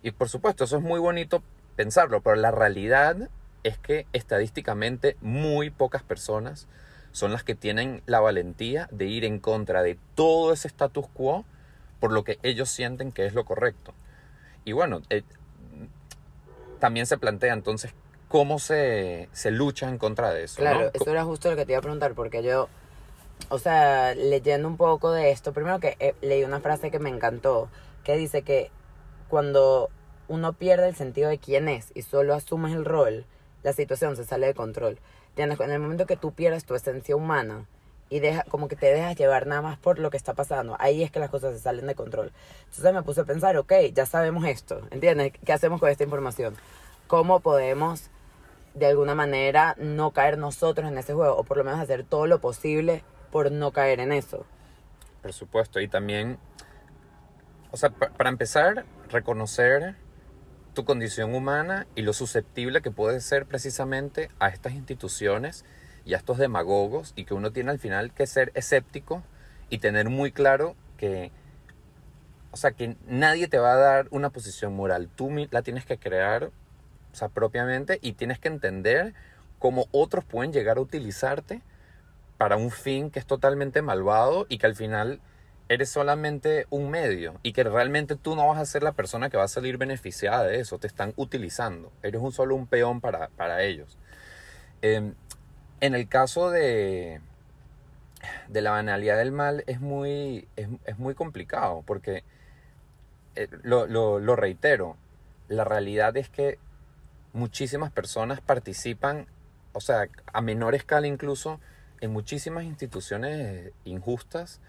Y 0.03 0.11
por 0.11 0.29
supuesto, 0.29 0.63
eso 0.63 0.77
es 0.77 0.83
muy 0.83 0.99
bonito 0.99 1.43
pensarlo, 1.75 2.21
pero 2.21 2.35
la 2.35 2.51
realidad 2.51 3.29
es 3.63 3.77
que 3.77 4.07
estadísticamente 4.13 5.17
muy 5.21 5.69
pocas 5.69 6.03
personas 6.03 6.67
son 7.11 7.31
las 7.31 7.43
que 7.43 7.55
tienen 7.55 8.01
la 8.05 8.19
valentía 8.19 8.87
de 8.91 9.05
ir 9.05 9.25
en 9.25 9.39
contra 9.39 9.83
de 9.83 9.97
todo 10.15 10.53
ese 10.53 10.67
status 10.67 11.07
quo 11.13 11.45
por 11.99 12.11
lo 12.11 12.23
que 12.23 12.39
ellos 12.41 12.69
sienten 12.69 13.11
que 13.11 13.25
es 13.25 13.33
lo 13.33 13.45
correcto. 13.45 13.93
Y 14.65 14.71
bueno, 14.71 15.01
eh, 15.09 15.23
también 16.81 17.05
se 17.05 17.17
plantea 17.17 17.53
entonces 17.53 17.93
cómo 18.27 18.59
se, 18.59 19.29
se 19.31 19.51
lucha 19.51 19.87
en 19.87 19.97
contra 19.97 20.33
de 20.33 20.43
eso. 20.43 20.57
Claro, 20.57 20.81
¿no? 20.81 20.91
eso 20.93 21.09
era 21.09 21.23
justo 21.23 21.49
lo 21.49 21.55
que 21.55 21.65
te 21.65 21.71
iba 21.71 21.79
a 21.79 21.81
preguntar, 21.81 22.13
porque 22.13 22.43
yo 22.43 22.67
o 23.49 23.59
sea, 23.59 24.13
leyendo 24.15 24.67
un 24.67 24.77
poco 24.77 25.11
de 25.11 25.31
esto, 25.31 25.53
primero 25.53 25.79
que 25.79 25.95
eh, 25.99 26.15
leí 26.21 26.43
una 26.43 26.59
frase 26.59 26.91
que 26.91 26.99
me 26.99 27.09
encantó, 27.09 27.69
que 28.03 28.15
dice 28.15 28.43
que 28.43 28.71
cuando 29.29 29.89
uno 30.27 30.53
pierde 30.53 30.87
el 30.87 30.95
sentido 30.95 31.29
de 31.29 31.37
quién 31.37 31.67
es 31.67 31.91
y 31.93 32.03
solo 32.03 32.33
asumes 32.33 32.73
el 32.73 32.85
rol, 32.85 33.25
la 33.63 33.73
situación 33.73 34.15
se 34.15 34.25
sale 34.25 34.47
de 34.47 34.53
control. 34.53 34.99
En 35.37 35.51
el 35.51 35.79
momento 35.79 36.05
que 36.05 36.17
tú 36.17 36.33
pierdes 36.33 36.65
tu 36.65 36.75
esencia 36.75 37.15
humana 37.15 37.65
y 38.11 38.19
deja, 38.19 38.43
como 38.43 38.67
que 38.67 38.75
te 38.75 38.87
dejas 38.87 39.15
llevar 39.15 39.47
nada 39.47 39.61
más 39.61 39.79
por 39.79 39.97
lo 39.97 40.09
que 40.11 40.17
está 40.17 40.33
pasando, 40.33 40.75
ahí 40.79 41.01
es 41.01 41.11
que 41.11 41.19
las 41.19 41.29
cosas 41.29 41.53
se 41.53 41.59
salen 41.59 41.87
de 41.87 41.95
control. 41.95 42.33
Entonces 42.65 42.93
me 42.93 43.01
puse 43.03 43.21
a 43.21 43.23
pensar, 43.23 43.55
ok, 43.55 43.71
ya 43.93 44.05
sabemos 44.05 44.45
esto, 44.45 44.81
¿entiendes? 44.91 45.31
¿Qué 45.43 45.53
hacemos 45.53 45.79
con 45.79 45.89
esta 45.89 46.03
información? 46.03 46.53
¿Cómo 47.07 47.39
podemos 47.39 48.09
de 48.73 48.85
alguna 48.85 49.15
manera 49.15 49.75
no 49.77 50.11
caer 50.11 50.37
nosotros 50.37 50.91
en 50.91 50.97
ese 50.97 51.13
juego 51.13 51.37
o 51.37 51.45
por 51.45 51.55
lo 51.55 51.63
menos 51.63 51.79
hacer 51.79 52.03
todo 52.03 52.27
lo 52.27 52.39
posible 52.39 53.01
por 53.31 53.49
no 53.49 53.71
caer 53.71 54.01
en 54.01 54.11
eso? 54.11 54.45
Por 55.21 55.31
supuesto, 55.31 55.79
y 55.79 55.87
también, 55.87 56.37
o 57.71 57.77
sea, 57.77 57.91
para 57.91 58.29
empezar, 58.29 58.83
reconocer 59.09 59.95
tu 60.73 60.83
condición 60.83 61.33
humana 61.33 61.87
y 61.95 62.01
lo 62.01 62.11
susceptible 62.11 62.81
que 62.81 62.91
puede 62.91 63.21
ser 63.21 63.45
precisamente 63.45 64.29
a 64.39 64.49
estas 64.49 64.73
instituciones 64.73 65.63
y 66.05 66.13
a 66.13 66.17
estos 66.17 66.37
demagogos 66.37 67.13
y 67.15 67.25
que 67.25 67.33
uno 67.33 67.51
tiene 67.51 67.71
al 67.71 67.79
final 67.79 68.13
que 68.13 68.27
ser 68.27 68.51
escéptico 68.55 69.23
y 69.69 69.79
tener 69.79 70.09
muy 70.09 70.31
claro 70.31 70.75
que, 70.97 71.31
o 72.51 72.57
sea, 72.57 72.71
que 72.71 72.95
nadie 73.07 73.47
te 73.47 73.59
va 73.59 73.73
a 73.73 73.77
dar 73.77 74.07
una 74.11 74.29
posición 74.29 74.75
moral, 74.75 75.09
tú 75.15 75.29
la 75.51 75.61
tienes 75.61 75.85
que 75.85 75.97
crear, 75.97 76.45
o 76.45 77.15
sea, 77.15 77.29
propiamente 77.29 77.99
y 78.01 78.13
tienes 78.13 78.39
que 78.39 78.47
entender 78.47 79.13
cómo 79.59 79.87
otros 79.91 80.25
pueden 80.25 80.51
llegar 80.51 80.77
a 80.77 80.81
utilizarte 80.81 81.61
para 82.37 82.57
un 82.57 82.71
fin 82.71 83.11
que 83.11 83.19
es 83.19 83.25
totalmente 83.25 83.81
malvado 83.81 84.47
y 84.49 84.57
que 84.57 84.65
al 84.65 84.75
final 84.75 85.21
eres 85.69 85.89
solamente 85.89 86.67
un 86.69 86.89
medio 86.89 87.39
y 87.43 87.53
que 87.53 87.63
realmente 87.63 88.17
tú 88.17 88.35
no 88.35 88.47
vas 88.47 88.57
a 88.57 88.65
ser 88.65 88.83
la 88.83 88.91
persona 88.91 89.29
que 89.29 89.37
va 89.37 89.43
a 89.43 89.47
salir 89.47 89.77
beneficiada 89.77 90.43
de 90.43 90.59
eso, 90.59 90.79
te 90.79 90.87
están 90.87 91.13
utilizando, 91.15 91.93
eres 92.03 92.19
un 92.19 92.33
solo 92.33 92.55
un 92.55 92.67
peón 92.67 92.99
para, 92.99 93.29
para 93.29 93.63
ellos. 93.63 93.97
Em, 94.81 95.13
en 95.81 95.95
el 95.95 96.07
caso 96.07 96.49
de, 96.49 97.19
de 98.47 98.61
la 98.61 98.71
banalidad 98.71 99.17
del 99.17 99.31
mal 99.31 99.63
es 99.67 99.81
muy, 99.81 100.47
es, 100.55 100.69
es 100.85 100.97
muy 100.97 101.15
complicado 101.15 101.83
porque, 101.85 102.23
eh, 103.35 103.47
lo, 103.63 103.87
lo, 103.87 104.35
reitero, 104.35 104.97
la 105.47 105.63
realidad 105.63 106.15
es 106.17 106.29
que 106.29 106.59
muchísimas 107.33 107.91
personas 107.91 108.41
participan, 108.41 109.25
o 109.73 109.81
sea, 109.81 110.07
a 110.31 110.41
menor 110.41 110.75
escala 110.75 111.07
incluso, 111.07 111.59
en 111.99 112.11
muchísimas 112.11 112.63
instituciones 112.63 113.71
injustas 113.83 114.59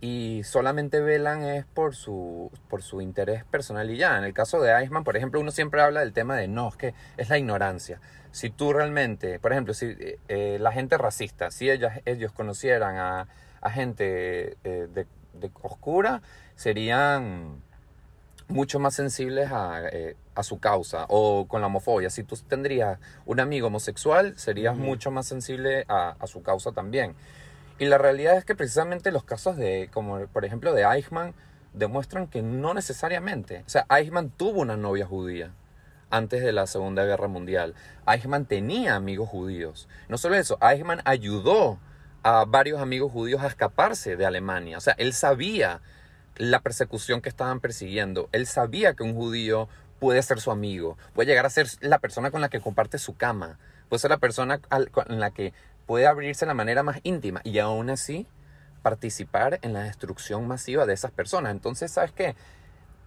y 0.00 0.42
solamente 0.44 1.00
velan 1.00 1.42
es 1.44 1.64
por 1.64 1.94
su, 1.94 2.50
por 2.68 2.82
su 2.82 3.00
interés 3.00 3.44
personal 3.44 3.90
y 3.90 3.96
ya. 3.96 4.18
En 4.18 4.24
el 4.24 4.32
caso 4.32 4.60
de 4.60 4.72
Eichmann, 4.72 5.04
por 5.04 5.16
ejemplo, 5.16 5.40
uno 5.40 5.50
siempre 5.50 5.82
habla 5.82 6.00
del 6.00 6.12
tema 6.12 6.36
de 6.36 6.48
no, 6.48 6.68
es 6.68 6.76
que 6.76 6.94
es 7.16 7.28
la 7.28 7.38
ignorancia. 7.38 8.00
Si 8.34 8.50
tú 8.50 8.72
realmente, 8.72 9.38
por 9.38 9.52
ejemplo, 9.52 9.74
si 9.74 9.94
eh, 10.26 10.58
la 10.60 10.72
gente 10.72 10.98
racista, 10.98 11.52
si 11.52 11.70
ellos, 11.70 11.92
ellos 12.04 12.32
conocieran 12.32 12.96
a, 12.96 13.28
a 13.60 13.70
gente 13.70 14.56
eh, 14.64 14.88
de, 14.92 15.06
de, 15.34 15.52
oscura, 15.62 16.20
serían 16.56 17.62
mucho 18.48 18.80
más 18.80 18.94
sensibles 18.94 19.52
a, 19.52 19.82
eh, 19.88 20.16
a, 20.34 20.42
su 20.42 20.58
causa 20.58 21.06
o 21.10 21.46
con 21.46 21.60
la 21.60 21.68
homofobia. 21.68 22.10
Si 22.10 22.24
tú 22.24 22.36
tendrías 22.48 22.98
un 23.24 23.38
amigo 23.38 23.68
homosexual, 23.68 24.36
serías 24.36 24.76
mucho 24.76 25.12
más 25.12 25.26
sensible 25.28 25.84
a, 25.86 26.16
a 26.18 26.26
su 26.26 26.42
causa 26.42 26.72
también. 26.72 27.14
Y 27.78 27.84
la 27.84 27.98
realidad 27.98 28.36
es 28.36 28.44
que 28.44 28.56
precisamente 28.56 29.12
los 29.12 29.22
casos 29.22 29.56
de, 29.56 29.88
como 29.92 30.26
por 30.26 30.44
ejemplo 30.44 30.74
de 30.74 30.82
Eichmann, 30.82 31.34
demuestran 31.72 32.26
que 32.26 32.42
no 32.42 32.74
necesariamente. 32.74 33.62
O 33.64 33.68
sea, 33.68 33.86
Eichmann 33.88 34.30
tuvo 34.30 34.60
una 34.60 34.76
novia 34.76 35.06
judía 35.06 35.52
antes 36.14 36.42
de 36.42 36.52
la 36.52 36.66
Segunda 36.66 37.04
Guerra 37.04 37.26
Mundial. 37.28 37.74
Eichmann 38.06 38.46
tenía 38.46 38.94
amigos 38.94 39.28
judíos. 39.28 39.88
No 40.08 40.16
solo 40.16 40.36
eso, 40.36 40.58
Eichmann 40.60 41.02
ayudó 41.04 41.78
a 42.22 42.44
varios 42.44 42.80
amigos 42.80 43.10
judíos 43.10 43.42
a 43.42 43.48
escaparse 43.48 44.16
de 44.16 44.24
Alemania. 44.24 44.78
O 44.78 44.80
sea, 44.80 44.94
él 44.98 45.12
sabía 45.12 45.80
la 46.36 46.60
persecución 46.60 47.20
que 47.20 47.28
estaban 47.28 47.60
persiguiendo. 47.60 48.28
Él 48.32 48.46
sabía 48.46 48.94
que 48.94 49.02
un 49.02 49.14
judío 49.14 49.68
puede 49.98 50.22
ser 50.22 50.40
su 50.40 50.50
amigo, 50.50 50.96
puede 51.14 51.28
llegar 51.28 51.46
a 51.46 51.50
ser 51.50 51.66
la 51.80 51.98
persona 51.98 52.30
con 52.30 52.40
la 52.40 52.48
que 52.48 52.60
comparte 52.60 52.98
su 52.98 53.16
cama, 53.16 53.58
puede 53.88 54.00
ser 54.00 54.10
la 54.10 54.18
persona 54.18 54.60
en 55.08 55.20
la 55.20 55.30
que 55.30 55.52
puede 55.86 56.06
abrirse 56.06 56.44
de 56.44 56.48
la 56.48 56.54
manera 56.54 56.82
más 56.82 57.00
íntima 57.02 57.40
y 57.44 57.58
aún 57.58 57.90
así 57.90 58.26
participar 58.82 59.58
en 59.62 59.72
la 59.72 59.82
destrucción 59.82 60.46
masiva 60.46 60.86
de 60.86 60.94
esas 60.94 61.10
personas. 61.10 61.52
Entonces, 61.52 61.90
¿sabes 61.90 62.12
qué? 62.12 62.36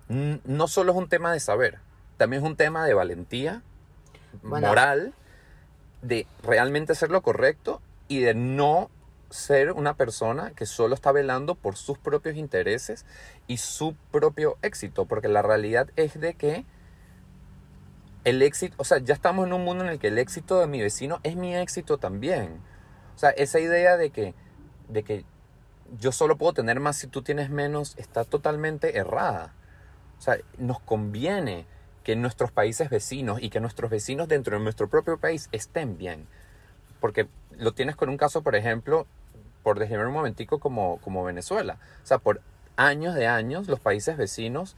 No 0.10 0.68
solo 0.68 0.92
es 0.92 0.98
un 0.98 1.10
tema 1.10 1.32
de 1.32 1.40
saber, 1.40 1.80
también 2.18 2.44
es 2.44 2.50
un 2.50 2.56
tema 2.56 2.86
de 2.86 2.94
valentía, 2.94 3.62
moral, 4.44 5.14
de 6.02 6.28
realmente 6.44 6.92
hacer 6.92 7.10
lo 7.10 7.22
correcto 7.22 7.82
y 8.08 8.20
de 8.20 8.34
no 8.34 8.90
ser 9.30 9.72
una 9.74 9.96
persona 9.96 10.52
que 10.52 10.66
solo 10.66 10.96
está 10.96 11.12
velando 11.12 11.56
por 11.56 11.76
sus 11.76 11.98
propios 11.98 12.36
intereses 12.36 13.06
y 13.48 13.58
su 13.58 13.96
propio 14.12 14.58
éxito, 14.62 15.06
porque 15.06 15.28
la 15.28 15.42
realidad 15.42 15.90
es 15.96 16.20
de 16.20 16.34
que 16.34 16.66
el 18.24 18.42
éxito, 18.42 18.76
o 18.78 18.84
sea, 18.84 19.00
ya 19.00 19.14
estamos 19.14 19.48
en 19.48 19.54
un 19.54 19.64
mundo 19.64 19.84
en 19.84 19.90
el 19.90 20.00
que 20.00 20.08
el 20.08 20.18
éxito 20.18 20.60
de 20.60 20.68
mi 20.68 20.82
vecino 20.82 21.20
es 21.24 21.36
mi 21.36 21.56
éxito 21.56 21.98
también. 21.98 22.60
O 23.16 23.20
sea, 23.20 23.30
esa 23.32 23.60
idea 23.60 23.98
de 23.98 24.10
que, 24.10 24.34
de 24.90 25.04
que 25.04 25.26
yo 25.98 26.12
solo 26.12 26.38
puedo 26.38 26.54
tener 26.54 26.80
más 26.80 26.98
si 26.98 27.08
tú 27.08 27.22
tienes 27.22 27.50
menos 27.50 27.96
está 27.98 28.26
totalmente 28.26 28.98
errada. 28.98 29.54
O 30.18 30.22
sea, 30.22 30.38
nos 30.58 30.80
conviene 30.80 31.66
que 32.08 32.16
nuestros 32.16 32.54
países 32.54 32.90
vecinos 32.90 33.40
y 33.42 33.50
que 33.50 33.60
nuestros 33.60 33.92
vecinos 33.92 34.30
dentro 34.30 34.58
de 34.58 34.64
nuestro 34.64 34.88
propio 34.88 35.18
país 35.18 35.50
estén 35.52 35.98
bien. 35.98 36.26
Porque 37.02 37.28
lo 37.58 37.74
tienes 37.74 37.98
con 37.98 38.08
un 38.08 38.16
caso, 38.16 38.44
por 38.44 38.56
ejemplo, 38.56 39.06
por 39.62 39.78
decirlo 39.78 40.08
un 40.08 40.14
momentico, 40.14 40.58
como, 40.58 41.02
como 41.02 41.26
Venezuela. 41.26 41.78
O 42.02 42.08
sea, 42.08 42.20
por 42.20 42.40
años 42.78 43.14
de 43.14 43.28
años 43.28 43.68
los 43.68 43.82
países 43.82 44.16
vecinos 44.16 44.78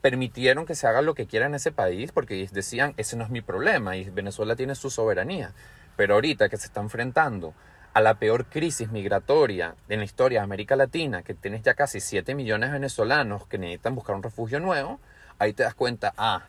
permitieron 0.00 0.64
que 0.64 0.74
se 0.74 0.86
haga 0.86 1.02
lo 1.02 1.14
que 1.14 1.26
quiera 1.26 1.44
en 1.44 1.54
ese 1.54 1.70
país 1.70 2.12
porque 2.12 2.48
decían, 2.50 2.94
ese 2.96 3.14
no 3.18 3.24
es 3.24 3.30
mi 3.30 3.42
problema 3.42 3.98
y 3.98 4.08
Venezuela 4.08 4.56
tiene 4.56 4.74
su 4.74 4.88
soberanía. 4.88 5.52
Pero 5.96 6.14
ahorita 6.14 6.48
que 6.48 6.56
se 6.56 6.64
está 6.64 6.80
enfrentando 6.80 7.52
a 7.92 8.00
la 8.00 8.14
peor 8.14 8.46
crisis 8.46 8.90
migratoria 8.90 9.74
en 9.90 9.98
la 9.98 10.06
historia 10.06 10.40
de 10.40 10.44
América 10.44 10.76
Latina, 10.76 11.22
que 11.22 11.34
tienes 11.34 11.60
ya 11.60 11.74
casi 11.74 12.00
7 12.00 12.34
millones 12.34 12.70
de 12.70 12.78
venezolanos 12.78 13.46
que 13.48 13.58
necesitan 13.58 13.94
buscar 13.94 14.16
un 14.16 14.22
refugio 14.22 14.60
nuevo, 14.60 14.98
ahí 15.42 15.52
te 15.52 15.62
das 15.62 15.74
cuenta, 15.74 16.14
ah, 16.16 16.46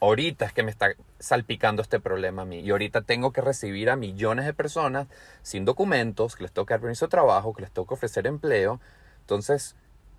ahorita 0.00 0.46
es 0.46 0.52
que 0.52 0.62
me 0.62 0.70
está 0.70 0.94
salpicando 1.18 1.82
este 1.82 2.00
problema 2.00 2.42
a 2.42 2.44
mí. 2.44 2.60
Y 2.60 2.70
ahorita 2.70 3.02
tengo 3.02 3.32
que 3.32 3.40
recibir 3.40 3.90
a 3.90 3.96
millones 3.96 4.46
de 4.46 4.54
personas 4.54 5.08
sin 5.42 5.64
documentos, 5.64 6.36
que 6.36 6.44
les 6.44 6.52
tengo 6.52 6.66
que 6.66 6.74
dar 6.74 6.80
permiso 6.80 7.06
de 7.06 7.10
trabajo, 7.10 7.52
que 7.52 7.62
les 7.62 7.70
tengo 7.70 7.86
que 7.86 7.94
ofrecer 7.94 8.26
empleo. 8.26 8.80
Entonces, 9.20 9.76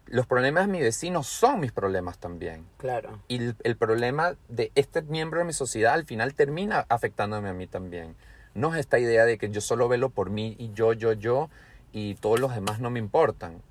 los 0.08 0.28
problemas 0.28 0.68
de 0.68 0.72
mi 0.72 0.82
vecino 0.82 1.24
son 1.24 1.60
mis 1.60 1.72
problemas 1.72 2.18
también. 2.18 2.66
Claro. 2.78 3.20
Y 3.28 3.54
el, 3.64 3.78
problema 3.78 4.36
de 4.50 4.72
este 4.76 5.02
miembro 5.02 5.40
de 5.40 5.46
mi 5.46 5.54
sociedad 5.54 5.94
al 5.94 6.06
final 6.06 6.34
termina 6.34 6.86
afectándome 6.90 7.50
a 7.50 7.54
mí 7.54 7.68
también. 7.68 8.16
No 8.54 8.74
es 8.74 8.82
esta 8.82 9.00
idea 9.00 9.26
de 9.26 9.38
que 9.38 9.50
yo 9.50 9.62
solo 9.62 9.88
velo 9.88 10.10
por 10.10 10.30
mí 10.30 10.56
y 10.60 10.74
yo, 10.74 10.94
yo, 10.94 11.14
yo 11.14 11.50
y 11.94 12.16
todos 12.16 12.40
los 12.40 12.54
demás 12.54 12.80
no 12.80 12.90
me 12.90 13.00
importan. 13.00 13.62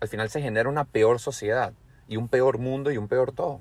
Al 0.00 0.08
final 0.08 0.28
se 0.28 0.42
genera 0.42 0.68
una 0.68 0.84
peor 0.84 1.18
sociedad 1.18 1.72
y 2.08 2.16
un 2.16 2.28
peor 2.28 2.58
mundo 2.58 2.90
y 2.90 2.98
un 2.98 3.08
peor 3.08 3.32
todo. 3.32 3.60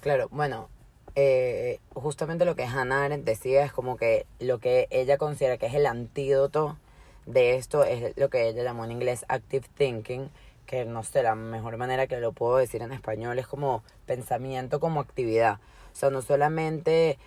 Claro, 0.00 0.28
bueno, 0.30 0.68
eh, 1.14 1.78
justamente 1.94 2.44
lo 2.44 2.56
que 2.56 2.64
Hannah 2.64 3.04
Arendt 3.04 3.24
decía 3.24 3.64
es 3.64 3.72
como 3.72 3.96
que 3.96 4.26
lo 4.40 4.58
que 4.58 4.88
ella 4.90 5.18
considera 5.18 5.58
que 5.58 5.66
es 5.66 5.74
el 5.74 5.86
antídoto 5.86 6.78
de 7.26 7.56
esto 7.56 7.84
es 7.84 8.16
lo 8.16 8.30
que 8.30 8.48
ella 8.48 8.64
llamó 8.64 8.84
en 8.84 8.92
inglés 8.92 9.24
active 9.28 9.66
thinking, 9.76 10.30
que 10.66 10.84
no 10.84 11.02
sé, 11.02 11.22
la 11.22 11.34
mejor 11.34 11.76
manera 11.76 12.06
que 12.06 12.18
lo 12.18 12.32
puedo 12.32 12.56
decir 12.56 12.82
en 12.82 12.92
español 12.92 13.38
es 13.38 13.46
como 13.46 13.82
pensamiento 14.06 14.80
como 14.80 15.00
actividad. 15.00 15.58
O 15.92 15.96
sea, 15.96 16.10
no 16.10 16.22
solamente, 16.22 17.18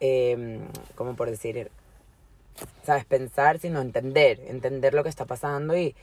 eh, 0.00 0.60
como 0.94 1.14
por 1.14 1.30
decir, 1.30 1.70
sabes, 2.84 3.04
pensar, 3.04 3.58
sino 3.58 3.80
entender, 3.80 4.40
entender 4.48 4.94
lo 4.94 5.02
que 5.02 5.10
está 5.10 5.26
pasando 5.26 5.76
y, 5.76 5.94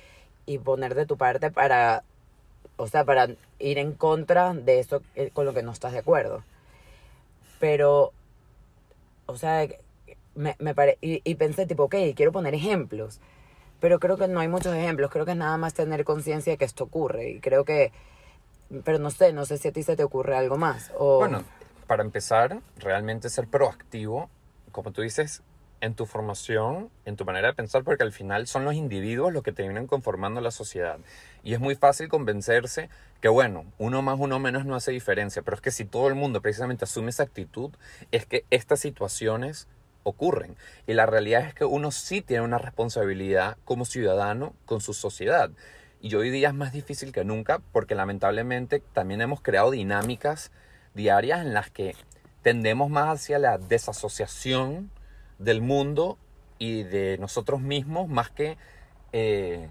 y 0.45 0.59
poner 0.59 0.95
de 0.95 1.05
tu 1.05 1.17
parte 1.17 1.51
para, 1.51 2.03
o 2.77 2.87
sea, 2.87 3.03
para 3.05 3.29
ir 3.59 3.77
en 3.77 3.93
contra 3.93 4.53
de 4.53 4.79
eso 4.79 5.01
eh, 5.15 5.29
con 5.31 5.45
lo 5.45 5.53
que 5.53 5.63
no 5.63 5.71
estás 5.71 5.93
de 5.93 5.99
acuerdo. 5.99 6.43
Pero, 7.59 8.13
o 9.25 9.37
sea, 9.37 9.67
me, 10.35 10.55
me 10.59 10.75
pare 10.75 10.97
y, 11.01 11.21
y 11.23 11.35
pensé 11.35 11.65
tipo, 11.65 11.83
ok, 11.83 11.95
quiero 12.15 12.31
poner 12.31 12.53
ejemplos 12.53 13.19
pero 13.83 13.99
creo 13.99 14.15
que 14.15 14.29
no 14.29 14.39
hay 14.39 14.47
muchos 14.47 14.73
ejemplos, 14.73 15.11
creo 15.11 15.25
que 15.25 15.31
es 15.31 15.37
nada 15.37 15.57
más 15.57 15.73
tener 15.73 16.05
conciencia 16.05 16.53
de 16.53 16.57
que 16.57 16.63
esto 16.63 16.85
ocurre 16.85 17.31
y 17.31 17.41
creo 17.41 17.65
que, 17.65 17.91
pero 18.85 18.97
no 18.97 19.11
sé, 19.11 19.33
no 19.33 19.45
sé 19.45 19.57
si 19.57 19.67
a 19.67 19.73
ti 19.73 19.83
se 19.83 19.97
te 19.97 20.05
ocurre 20.05 20.37
algo 20.37 20.55
más. 20.55 20.89
O... 20.97 21.17
Bueno, 21.17 21.43
para 21.85 22.01
empezar, 22.01 22.61
realmente 22.77 23.29
ser 23.29 23.45
proactivo, 23.49 24.29
como 24.71 24.93
tú 24.93 25.01
dices, 25.01 25.43
en 25.83 25.95
tu 25.95 26.05
formación, 26.05 26.89
en 27.03 27.17
tu 27.17 27.25
manera 27.25 27.49
de 27.49 27.55
pensar, 27.55 27.83
porque 27.83 28.03
al 28.03 28.13
final 28.13 28.47
son 28.47 28.63
los 28.63 28.73
individuos 28.73 29.33
los 29.33 29.43
que 29.43 29.51
terminan 29.51 29.85
conformando 29.85 30.39
la 30.39 30.49
sociedad. 30.49 30.97
Y 31.43 31.53
es 31.53 31.59
muy 31.59 31.75
fácil 31.75 32.07
convencerse 32.07 32.89
que, 33.19 33.27
bueno, 33.27 33.65
uno 33.77 34.01
más, 34.01 34.17
uno 34.17 34.39
menos 34.39 34.65
no 34.65 34.75
hace 34.75 34.91
diferencia, 34.93 35.41
pero 35.41 35.55
es 35.55 35.61
que 35.61 35.71
si 35.71 35.83
todo 35.83 36.07
el 36.07 36.15
mundo 36.15 36.41
precisamente 36.41 36.85
asume 36.85 37.09
esa 37.09 37.23
actitud, 37.23 37.69
es 38.13 38.25
que 38.25 38.45
estas 38.49 38.79
situaciones 38.79 39.67
ocurren. 40.03 40.55
Y 40.87 40.93
la 40.93 41.05
realidad 41.05 41.41
es 41.41 41.53
que 41.53 41.65
uno 41.65 41.91
sí 41.91 42.21
tiene 42.21 42.45
una 42.45 42.59
responsabilidad 42.59 43.57
como 43.65 43.83
ciudadano 43.83 44.53
con 44.65 44.79
su 44.79 44.93
sociedad. 44.93 45.51
Y 45.99 46.15
hoy 46.15 46.29
día 46.29 46.47
es 46.47 46.53
más 46.53 46.71
difícil 46.71 47.11
que 47.11 47.25
nunca 47.25 47.59
porque 47.73 47.93
lamentablemente 47.93 48.81
también 48.93 49.19
hemos 49.19 49.41
creado 49.41 49.71
dinámicas 49.71 50.49
diarias 50.93 51.41
en 51.41 51.53
las 51.53 51.69
que 51.69 51.93
tendemos 52.41 52.89
más 52.89 53.19
hacia 53.19 53.37
la 53.37 53.57
desasociación 53.57 54.89
del 55.39 55.61
mundo 55.61 56.17
y 56.59 56.83
de 56.83 57.17
nosotros 57.19 57.61
mismos 57.61 58.07
más 58.07 58.29
que 58.29 58.57
eh, 59.11 59.69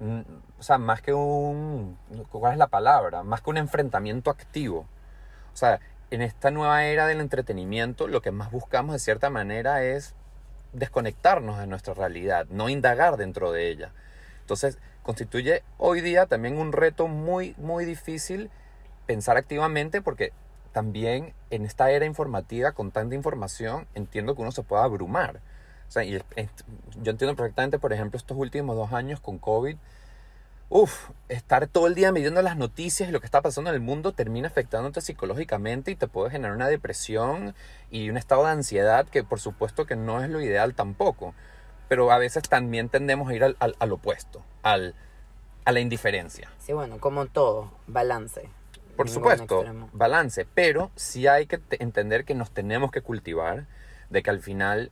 o 0.00 0.62
sea, 0.62 0.78
más 0.78 1.02
que 1.02 1.12
un 1.12 1.98
¿cuál 2.30 2.52
es 2.52 2.58
la 2.58 2.68
palabra? 2.68 3.22
más 3.22 3.40
que 3.40 3.50
un 3.50 3.56
enfrentamiento 3.56 4.30
activo 4.30 4.86
o 5.52 5.56
sea, 5.56 5.80
en 6.10 6.22
esta 6.22 6.50
nueva 6.50 6.84
era 6.84 7.06
del 7.06 7.20
entretenimiento 7.20 8.06
lo 8.06 8.22
que 8.22 8.30
más 8.30 8.50
buscamos 8.50 8.92
de 8.92 8.98
cierta 8.98 9.30
manera 9.30 9.82
es 9.82 10.14
desconectarnos 10.72 11.58
de 11.58 11.66
nuestra 11.66 11.94
realidad, 11.94 12.46
no 12.50 12.68
indagar 12.68 13.16
dentro 13.16 13.52
de 13.52 13.68
ella. 13.68 13.92
Entonces, 14.40 14.78
constituye 15.02 15.62
hoy 15.78 16.00
día 16.00 16.26
también 16.26 16.58
un 16.58 16.72
reto 16.72 17.08
muy, 17.08 17.54
muy 17.58 17.84
difícil 17.84 18.50
pensar 19.06 19.36
activamente 19.36 20.02
porque 20.02 20.32
también 20.78 21.34
en 21.50 21.64
esta 21.64 21.90
era 21.90 22.06
informativa 22.06 22.70
con 22.70 22.92
tanta 22.92 23.16
información 23.16 23.88
entiendo 23.96 24.36
que 24.36 24.42
uno 24.42 24.52
se 24.52 24.62
puede 24.62 24.84
abrumar. 24.84 25.40
O 25.88 25.90
sea, 25.90 26.04
yo 26.04 26.20
entiendo 26.94 27.34
perfectamente, 27.34 27.80
por 27.80 27.92
ejemplo, 27.92 28.16
estos 28.16 28.38
últimos 28.38 28.76
dos 28.76 28.92
años 28.92 29.18
con 29.18 29.38
COVID, 29.38 29.76
Uf, 30.68 31.10
estar 31.28 31.66
todo 31.66 31.88
el 31.88 31.96
día 31.96 32.12
midiendo 32.12 32.42
las 32.42 32.56
noticias 32.56 33.08
y 33.08 33.12
lo 33.12 33.18
que 33.18 33.26
está 33.26 33.42
pasando 33.42 33.70
en 33.70 33.74
el 33.74 33.80
mundo 33.80 34.12
termina 34.12 34.46
afectándote 34.46 35.00
psicológicamente 35.00 35.90
y 35.90 35.96
te 35.96 36.06
puede 36.06 36.30
generar 36.30 36.54
una 36.54 36.68
depresión 36.68 37.56
y 37.90 38.08
un 38.08 38.16
estado 38.16 38.44
de 38.44 38.50
ansiedad 38.50 39.08
que 39.08 39.24
por 39.24 39.40
supuesto 39.40 39.84
que 39.84 39.96
no 39.96 40.22
es 40.22 40.30
lo 40.30 40.40
ideal 40.40 40.74
tampoco. 40.74 41.34
Pero 41.88 42.12
a 42.12 42.18
veces 42.18 42.44
también 42.48 42.88
tendemos 42.88 43.28
a 43.28 43.34
ir 43.34 43.42
al, 43.42 43.56
al, 43.58 43.92
opuesto, 43.92 44.44
al, 44.62 44.94
a 45.64 45.72
la 45.72 45.80
indiferencia. 45.80 46.48
Sí, 46.60 46.72
bueno, 46.72 47.00
como 47.00 47.26
todo, 47.26 47.72
balance. 47.88 48.48
Por 48.98 49.08
supuesto, 49.08 49.64
balance, 49.92 50.44
pero 50.44 50.90
sí 50.96 51.26
hay 51.26 51.46
que 51.46 51.60
entender 51.78 52.24
que 52.24 52.34
nos 52.34 52.50
tenemos 52.50 52.90
que 52.90 53.00
cultivar, 53.00 53.66
de 54.10 54.22
que 54.22 54.30
al 54.30 54.40
final 54.40 54.90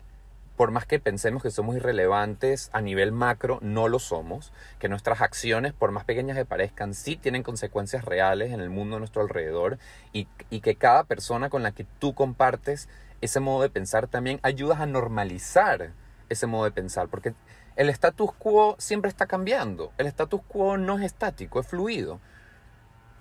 por 0.57 0.71
más 0.71 0.87
que 0.87 0.99
pensemos 0.99 1.43
que 1.43 1.51
somos 1.51 1.77
irrelevantes 1.77 2.71
a 2.73 2.81
nivel 2.81 3.13
macro, 3.13 3.59
no 3.61 3.89
lo 3.89 3.99
somos, 3.99 4.53
que 4.79 4.89
nuestras 4.89 5.21
acciones, 5.21 5.75
por 5.75 5.93
más 5.93 6.05
pequeñas 6.05 6.37
que 6.37 6.47
parezcan, 6.47 6.95
sí 6.95 7.17
tienen 7.17 7.43
consecuencias 7.43 8.05
reales 8.05 8.53
en 8.53 8.61
el 8.61 8.71
mundo 8.71 8.97
a 8.97 8.99
nuestro 8.99 9.21
alrededor 9.21 9.79
y, 10.15 10.29
y 10.49 10.61
que 10.61 10.77
cada 10.77 11.05
persona 11.05 11.51
con 11.51 11.63
la 11.63 11.73
que 11.73 11.85
tú 11.99 12.15
compartes 12.15 12.89
ese 13.21 13.41
modo 13.41 13.63
de 13.63 13.71
pensar 13.71 14.09
también 14.09 14.41
ayudas 14.43 14.81
a 14.81 14.87
normalizar 14.87 15.91
ese 16.31 16.47
modo 16.47 16.65
de 16.65 16.71
pensar, 16.71 17.09
porque 17.09 17.35
el 17.77 17.91
status 17.91 18.33
quo 18.33 18.77
siempre 18.79 19.11
está 19.11 19.27
cambiando, 19.27 19.93
el 19.99 20.07
status 20.07 20.41
quo 20.49 20.79
no 20.79 20.99
es 20.99 21.05
estático, 21.05 21.61
es 21.61 21.67
fluido. 21.67 22.21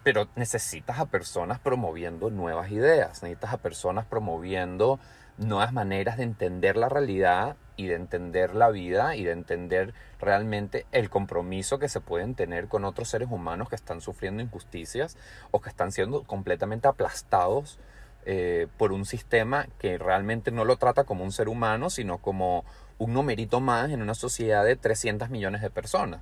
Pero 0.06 0.28
necesitas 0.36 1.00
a 1.00 1.08
personas 1.08 1.58
promoviendo 1.58 2.30
nuevas 2.30 2.70
ideas, 2.70 3.24
necesitas 3.24 3.54
a 3.54 3.58
personas 3.58 4.06
promoviendo 4.06 5.00
nuevas 5.39 5.74
maneras 5.74 6.18
de 6.18 6.24
entender 6.24 6.78
la 6.78 6.89
realidad 6.89 7.56
y 7.76 7.88
de 7.88 7.96
entender 7.96 8.54
la 8.54 8.70
vida 8.70 9.15
y 9.15 9.24
de 9.24 9.32
entender 9.32 9.96
realmente 10.20 10.86
el 10.91 11.10
compromiso 11.10 11.80
que 11.80 11.89
se 11.89 12.02
pueden 12.02 12.36
tener 12.36 12.68
con 12.68 12.86
otros 12.86 13.10
seres 13.10 13.30
humanos 13.32 13.68
que 13.68 13.76
están 13.76 14.00
sufriendo 14.00 14.44
injusticias 14.44 15.18
o 15.50 15.60
que 15.60 15.70
están 15.70 15.91
siendo 15.91 16.22
completamente 16.22 16.88
aplastados 16.88 17.80
eh, 18.28 18.68
por 18.78 18.91
un 18.91 19.06
sistema 19.06 19.65
que 19.80 19.98
realmente 19.98 20.52
no 20.52 20.65
lo 20.65 20.78
trata 20.78 21.06
como 21.06 21.24
un 21.24 21.32
ser 21.32 21.50
humano, 21.50 21.89
sino 21.89 22.20
como 22.20 22.63
un 23.00 23.12
numerito 23.12 23.60
más 23.60 23.89
en 23.89 24.04
una 24.04 24.13
sociedad 24.13 24.63
de 24.63 24.76
300 24.76 25.32
millones 25.32 25.63
de 25.63 25.72
personas. 25.72 26.22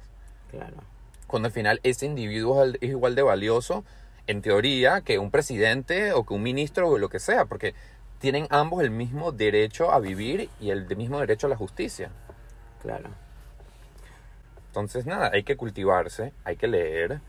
Claro. 0.50 0.78
Cuando 1.34 1.48
al 1.48 1.52
final 1.52 1.80
ese 1.82 2.06
individuo 2.06 2.64
es 2.64 2.78
igual 2.84 3.16
de 3.16 3.24
valioso, 3.24 3.84
en 4.28 4.44
teoría, 4.44 5.02
que 5.02 5.18
un 5.18 5.32
presidente 5.32 6.14
o 6.14 6.28
que 6.28 6.36
un 6.36 6.44
ministro 6.44 6.88
o 6.90 7.00
lo 7.00 7.10
que 7.10 7.18
sea, 7.18 7.46
porque 7.46 7.74
tienen 8.20 8.46
ambos 8.52 8.84
el 8.84 8.92
mismo 8.92 9.32
derecho 9.32 9.92
a 9.92 10.00
vivir 10.00 10.52
y 10.62 10.70
el 10.70 10.86
mismo 10.96 11.20
derecho 11.20 11.48
a 11.48 11.50
la 11.50 11.56
justicia. 11.56 12.12
Claro. 12.84 13.10
Entonces, 14.68 15.08
nada, 15.08 15.32
hay 15.34 15.42
que 15.42 15.58
cultivarse, 15.58 16.34
hay 16.44 16.56
que 16.56 16.68
leer, 16.68 17.20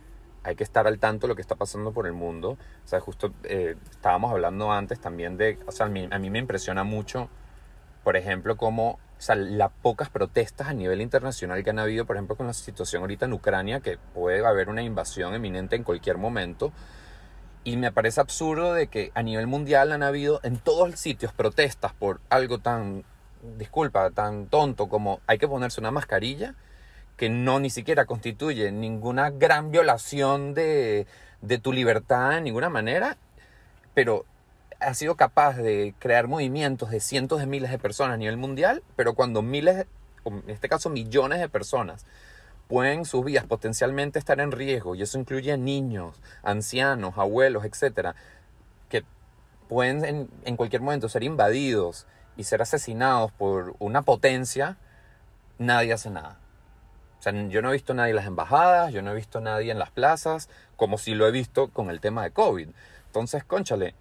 hay 0.43 0.55
que 0.55 0.65
estar 0.65 0.87
al 0.87 0.99
tanto 0.99 1.27
de 1.27 1.29
lo 1.29 1.35
que 1.35 1.41
está 1.41 1.55
pasando 1.55 1.93
por 1.93 2.07
el 2.07 2.13
mundo. 2.13 2.59
O 2.85 2.87
sea, 2.87 3.01
justo 3.01 3.33
eh, 3.45 3.75
estábamos 3.91 4.33
hablando 4.33 4.71
antes 4.71 5.01
también 5.01 5.39
de, 5.39 5.59
o 5.65 5.73
sea, 5.73 5.87
a 5.87 5.89
mí, 5.89 6.07
a 6.11 6.19
mí 6.19 6.29
me 6.29 6.41
impresiona 6.41 6.85
mucho, 6.85 7.31
por 8.03 8.19
ejemplo, 8.19 8.59
cómo, 8.59 8.99
o 9.19 9.23
sea, 9.23 9.37
las 9.37 9.71
pocas 9.83 10.11
protestas 10.11 10.69
a 10.69 10.75
nivel 10.75 11.01
internacional 11.01 11.63
que 11.63 11.71
han 11.71 11.79
habido, 11.79 12.05
por 12.05 12.17
ejemplo, 12.17 12.37
con 12.37 12.47
la 12.47 12.53
situación 12.53 13.03
ahorita 13.03 13.27
en 13.27 13.33
Ucrania, 13.33 13.81
que 13.81 13.99
puede 14.13 14.45
haber 14.45 14.69
una 14.69 14.83
invasión 14.83 15.35
eminente 15.35 15.77
en 15.77 15.85
cualquier 15.85 16.19
momento. 16.19 16.73
Y 17.63 17.77
me 17.79 17.93
parece 17.93 18.21
absurdo 18.21 18.75
de 18.75 18.89
que 18.89 19.11
a 19.15 19.23
nivel 19.23 19.47
mundial 19.47 19.93
han 19.93 20.03
habido 20.03 20.41
en 20.43 20.59
todos 20.59 20.91
los 20.91 21.01
sitios 21.01 21.33
protestas 21.33 21.95
por 21.95 22.21
algo 22.29 22.59
tan, 22.59 23.05
disculpa, 23.57 24.11
tan 24.11 24.47
tonto 24.49 24.89
como 24.89 25.21
hay 25.27 25.39
que 25.39 25.49
ponerse 25.49 25.81
una 25.81 25.91
mascarilla, 25.91 26.55
que 27.17 27.31
no 27.31 27.61
ni 27.61 27.71
siquiera 27.71 28.05
constituye 28.05 28.73
ninguna 28.73 29.31
gran 29.31 29.71
violación 29.71 30.53
de, 30.53 31.07
de 31.41 31.59
tu 31.59 31.73
libertad 31.73 32.37
en 32.37 32.45
ninguna 32.45 32.69
manera, 32.69 33.17
pero 33.95 34.27
ha 34.85 34.95
sido 34.95 35.17
capaz 35.17 35.57
de 35.57 35.95
crear 35.99 36.29
movimientos 36.29 36.91
de 36.91 37.01
cientos 37.01 37.41
de 37.41 37.47
miles 37.47 37.71
de 37.71 37.79
personas 37.79 38.15
a 38.15 38.19
nivel 38.19 38.37
mundial, 38.37 38.83
pero 38.97 39.15
cuando 39.15 39.43
miles, 39.43 39.87
en 40.25 40.43
este 40.49 40.69
caso 40.69 40.91
millones 40.91 41.41
de 41.41 41.49
personas, 41.49 42.07
pueden 42.69 43.05
sus 43.05 43.25
vidas 43.25 43.45
potencialmente 43.45 44.19
estar 44.19 44.41
en 44.41 44.53
riesgo, 44.53 44.95
y 44.95 45.03
eso 45.03 45.19
incluye 45.19 45.57
niños, 45.57 46.21
ancianos, 46.43 47.19
abuelos, 47.19 47.65
etcétera, 47.65 48.15
que 48.89 49.05
pueden 49.69 50.29
en, 50.45 50.57
cualquier 50.57 50.83
momento 50.83 51.09
ser 51.09 51.23
invadidos 51.23 52.07
y 52.37 52.45
ser 52.45 52.63
asesinados 52.63 53.33
por 53.33 53.77
una 53.79 54.03
potencia, 54.03 54.77
nadie 55.59 55.93
hace 55.93 56.11
nada. 56.11 56.39
O 57.19 57.23
sea, 57.23 57.33
yo 57.49 57.63
no 57.63 57.71
he 57.71 57.73
visto 57.73 57.95
nadie 57.95 58.11
en 58.11 58.17
las 58.17 58.27
embajadas, 58.27 58.93
yo 58.93 59.03
no 59.03 59.13
he 59.13 59.15
visto 59.15 59.41
nadie 59.41 59.71
en 59.71 59.79
las 59.79 59.91
plazas, 59.91 60.49
como 60.77 60.99
si 60.99 61.15
lo 61.15 61.27
he 61.27 61.31
visto 61.31 61.69
con 61.69 61.91
el 61.91 62.01
tema 62.01 62.23
de 62.23 62.33
COVID. 62.33 62.69
Entonces, 63.07 63.45
conchale, 63.45 63.95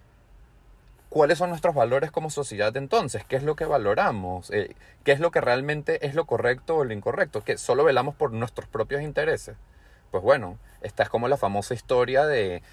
¿Cuáles 1.14 1.38
son 1.38 1.50
nuestros 1.50 1.76
valores 1.76 2.10
como 2.10 2.28
sociedad 2.28 2.76
entonces? 2.76 3.24
¿Qué 3.24 3.36
es 3.36 3.44
lo 3.44 3.54
que 3.54 3.66
valoramos? 3.66 4.50
Eh, 4.50 4.74
¿Qué 5.04 5.12
es 5.12 5.20
lo 5.20 5.30
que 5.30 5.40
realmente 5.40 6.04
es 6.04 6.16
lo 6.16 6.24
correcto 6.24 6.78
o 6.78 6.84
lo 6.84 6.92
incorrecto? 6.92 7.44
¿Que 7.44 7.56
solo 7.56 7.84
velamos 7.84 8.16
por 8.16 8.32
nuestros 8.32 8.66
propios 8.66 9.00
intereses? 9.00 9.54
Pues 10.10 10.24
bueno, 10.24 10.58
esta 10.80 11.04
es 11.04 11.08
como 11.08 11.28
la 11.28 11.36
famosa 11.36 11.72
historia 11.72 12.26
de 12.26 12.64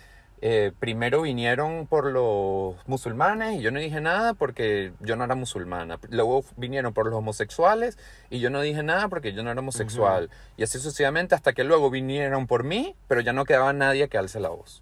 eh, 0.42 0.72
primero 0.80 1.22
vinieron 1.22 1.86
por 1.86 2.12
los 2.12 2.78
musulmanes 2.88 3.60
y 3.60 3.62
yo 3.62 3.70
no 3.70 3.80
dije 3.80 4.02
nada 4.02 4.34
porque 4.34 4.92
yo 5.02 5.16
no 5.16 5.24
era 5.24 5.36
musulmana. 5.36 6.00
Luego 6.10 6.44
vinieron 6.58 6.96
por 6.96 7.06
los 7.06 7.14
homosexuales 7.14 8.00
y 8.32 8.40
yo 8.40 8.50
no 8.50 8.62
dije 8.62 8.82
nada 8.82 9.08
porque 9.08 9.34
yo 9.34 9.44
no 9.44 9.52
era 9.52 9.60
homosexual. 9.60 10.32
Y 10.58 10.64
así 10.64 10.80
sucesivamente 10.80 11.36
hasta 11.36 11.54
que 11.54 11.64
luego 11.64 11.92
vinieron 11.92 12.48
por 12.48 12.64
mí, 12.64 12.96
pero 13.08 13.22
ya 13.22 13.34
no 13.34 13.46
quedaba 13.46 13.72
nadie 13.72 14.10
que 14.10 14.18
alce 14.18 14.40
la 14.40 14.50
voz. 14.50 14.82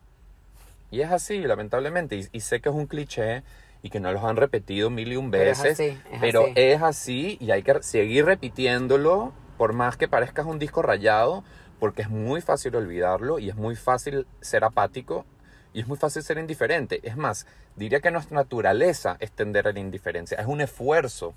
Y 0.92 1.02
es 1.02 1.12
así, 1.12 1.40
lamentablemente. 1.40 2.28
Y, 2.32 2.40
sé 2.40 2.62
que 2.62 2.70
es 2.70 2.76
un 2.76 2.88
cliché 2.88 3.44
y 3.82 3.90
que 3.90 4.00
no 4.00 4.12
los 4.12 4.24
han 4.24 4.36
repetido 4.36 4.90
mil 4.90 5.12
y 5.12 5.16
un 5.16 5.32
veces. 5.32 5.98
Pero, 6.20 6.48
es, 6.56 6.82
así. 6.82 7.38
y 7.40 7.52
hay 7.52 7.64
que 7.64 7.82
seguir 7.84 8.26
repitiéndolo 8.26 9.34
por 9.58 9.74
más 9.74 9.98
que 9.98 10.08
parezcas 10.08 10.46
un 10.46 10.58
disco 10.58 10.82
rayado, 10.82 11.44
porque 11.80 12.02
es 12.02 12.10
muy 12.10 12.42
fácil 12.42 12.76
olvidarlo 12.76 13.40
y 13.40 13.50
es 13.50 13.56
muy 13.56 13.76
fácil 13.76 14.26
ser 14.42 14.64
apático 14.64 15.26
y 15.74 15.82
es 15.82 15.88
muy 15.88 15.98
fácil 15.98 16.24
ser 16.24 16.38
indiferente. 16.38 17.00
Es 17.04 17.18
más, 17.18 17.46
diría 17.76 18.00
que 18.00 18.10
nuestra 18.10 18.36
naturaleza 18.36 19.18
es 19.20 19.32
tender 19.32 19.68
a 19.68 19.72
la 19.72 19.80
indiferencia. 19.80 20.38
Es 20.40 20.48
un 20.48 20.62
esfuerzo 20.62 21.36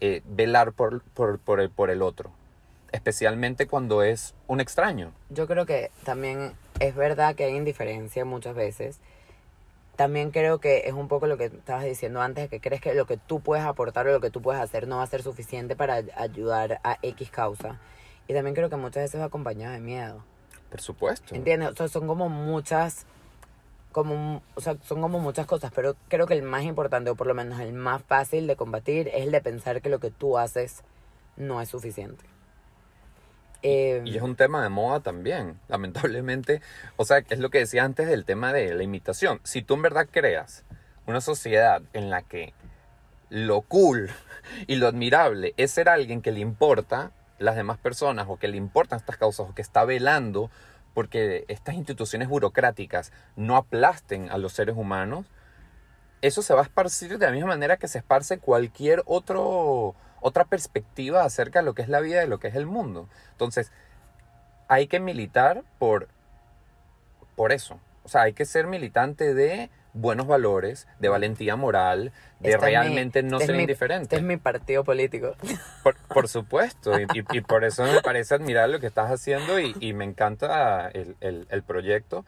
eh, 0.00 0.22
velar 0.26 0.72
por, 0.72 1.02
por, 1.02 1.38
por, 1.38 1.60
el, 1.60 1.70
por 1.70 1.90
el 1.90 2.02
otro 2.02 2.30
especialmente 2.92 3.66
cuando 3.66 4.02
es 4.02 4.34
un 4.46 4.60
extraño. 4.60 5.12
Yo 5.30 5.46
creo 5.46 5.66
que 5.66 5.90
también 6.04 6.54
es 6.80 6.94
verdad 6.94 7.34
que 7.34 7.44
hay 7.44 7.56
indiferencia 7.56 8.24
muchas 8.24 8.54
veces. 8.54 9.00
También 9.96 10.30
creo 10.30 10.58
que 10.58 10.82
es 10.86 10.92
un 10.92 11.08
poco 11.08 11.26
lo 11.26 11.38
que 11.38 11.46
estabas 11.46 11.84
diciendo 11.84 12.20
antes, 12.20 12.50
que 12.50 12.60
crees 12.60 12.82
que 12.82 12.94
lo 12.94 13.06
que 13.06 13.16
tú 13.16 13.40
puedes 13.40 13.64
aportar 13.64 14.06
o 14.06 14.12
lo 14.12 14.20
que 14.20 14.30
tú 14.30 14.42
puedes 14.42 14.60
hacer 14.60 14.86
no 14.86 14.98
va 14.98 15.02
a 15.02 15.06
ser 15.06 15.22
suficiente 15.22 15.74
para 15.74 16.02
ayudar 16.16 16.80
a 16.84 16.98
X 17.02 17.30
causa. 17.30 17.80
Y 18.28 18.34
también 18.34 18.54
creo 18.54 18.68
que 18.68 18.76
muchas 18.76 19.04
veces 19.04 19.20
va 19.20 19.26
acompañado 19.26 19.72
de 19.72 19.80
miedo. 19.80 20.22
Por 20.70 20.80
supuesto. 20.80 21.34
¿Entiendes? 21.34 21.70
O 21.70 21.74
sea, 21.76 21.88
son 21.88 22.06
como 22.06 22.28
muchas 22.28 23.06
como, 23.92 24.42
o 24.54 24.60
sea, 24.60 24.76
son 24.82 25.00
como 25.00 25.20
muchas 25.20 25.46
cosas, 25.46 25.72
pero 25.74 25.96
creo 26.08 26.26
que 26.26 26.34
el 26.34 26.42
más 26.42 26.64
importante, 26.64 27.08
o 27.08 27.14
por 27.14 27.26
lo 27.26 27.32
menos 27.32 27.58
el 27.60 27.72
más 27.72 28.02
fácil 28.02 28.46
de 28.46 28.54
combatir, 28.54 29.08
es 29.08 29.22
el 29.22 29.30
de 29.30 29.40
pensar 29.40 29.80
que 29.80 29.88
lo 29.88 30.00
que 30.00 30.10
tú 30.10 30.36
haces 30.36 30.82
no 31.38 31.62
es 31.62 31.70
suficiente. 31.70 32.22
Eh, 33.68 34.02
Y 34.04 34.16
es 34.16 34.22
un 34.22 34.36
tema 34.36 34.62
de 34.62 34.68
moda 34.68 35.00
también, 35.00 35.58
lamentablemente. 35.68 36.60
O 36.96 37.04
sea, 37.04 37.18
es 37.28 37.40
lo 37.40 37.50
que 37.50 37.58
decía 37.58 37.82
antes 37.84 38.06
del 38.06 38.24
tema 38.24 38.52
de 38.52 38.72
la 38.74 38.84
imitación. 38.84 39.40
Si 39.42 39.62
tú 39.62 39.74
en 39.74 39.82
verdad 39.82 40.06
creas 40.08 40.64
una 41.06 41.20
sociedad 41.20 41.82
en 41.92 42.08
la 42.10 42.22
que 42.22 42.54
lo 43.28 43.62
cool 43.62 44.10
y 44.68 44.76
lo 44.76 44.86
admirable 44.86 45.52
es 45.56 45.72
ser 45.72 45.88
alguien 45.88 46.22
que 46.22 46.30
le 46.30 46.40
importa 46.40 47.10
las 47.38 47.56
demás 47.56 47.78
personas 47.78 48.26
o 48.28 48.36
que 48.38 48.48
le 48.48 48.56
importan 48.56 49.00
estas 49.00 49.16
causas 49.16 49.48
o 49.50 49.54
que 49.54 49.62
está 49.62 49.84
velando 49.84 50.48
porque 50.94 51.44
estas 51.48 51.74
instituciones 51.74 52.28
burocráticas 52.28 53.12
no 53.34 53.56
aplasten 53.56 54.30
a 54.30 54.38
los 54.38 54.52
seres 54.52 54.76
humanos, 54.76 55.26
eso 56.22 56.40
se 56.40 56.54
va 56.54 56.60
a 56.60 56.62
esparcir 56.62 57.18
de 57.18 57.26
la 57.26 57.32
misma 57.32 57.48
manera 57.48 57.76
que 57.76 57.88
se 57.88 57.98
esparce 57.98 58.38
cualquier 58.38 59.02
otro, 59.04 59.94
otra 60.20 60.44
perspectiva 60.44 61.24
acerca 61.24 61.60
de 61.60 61.64
lo 61.64 61.74
que 61.74 61.82
es 61.82 61.88
la 61.88 62.00
vida 62.00 62.24
y 62.24 62.28
lo 62.28 62.38
que 62.38 62.48
es 62.48 62.54
el 62.54 62.66
mundo. 62.66 63.08
Entonces, 63.32 63.70
hay 64.68 64.86
que 64.88 65.00
militar 65.00 65.62
por, 65.78 66.08
por 67.36 67.52
eso. 67.52 67.78
O 68.04 68.08
sea, 68.08 68.22
hay 68.22 68.32
que 68.32 68.44
ser 68.44 68.66
militante 68.66 69.34
de 69.34 69.70
buenos 69.92 70.26
valores, 70.26 70.86
de 70.98 71.08
valentía 71.08 71.56
moral, 71.56 72.12
de 72.40 72.50
Este 72.50 72.58
mi- 72.66 72.72
realmente 72.72 73.22
no 73.22 73.36
este 73.38 73.44
es 73.44 73.46
ser 73.46 73.56
mi- 73.56 73.62
indiferente. 73.62 74.02
Este 74.04 74.16
es 74.16 74.22
mi 74.22 74.36
partido 74.36 74.84
político. 74.84 75.34
Por, 75.82 75.96
por 76.08 76.28
supuesto, 76.28 76.92
y, 76.98 77.40
por 77.42 77.64
eso 77.64 77.84
me 77.84 78.02
parece 78.02 78.34
admirar 78.34 78.68
lo 78.68 78.80
que 78.80 78.86
estás 78.88 79.10
haciendo 79.10 79.60
y, 79.60 79.76
y 79.78 79.92
me 79.92 80.04
encanta 80.04 80.88
el, 80.88 81.16
el- 81.20 81.46
el 81.50 81.62
proyecto. 81.62 82.24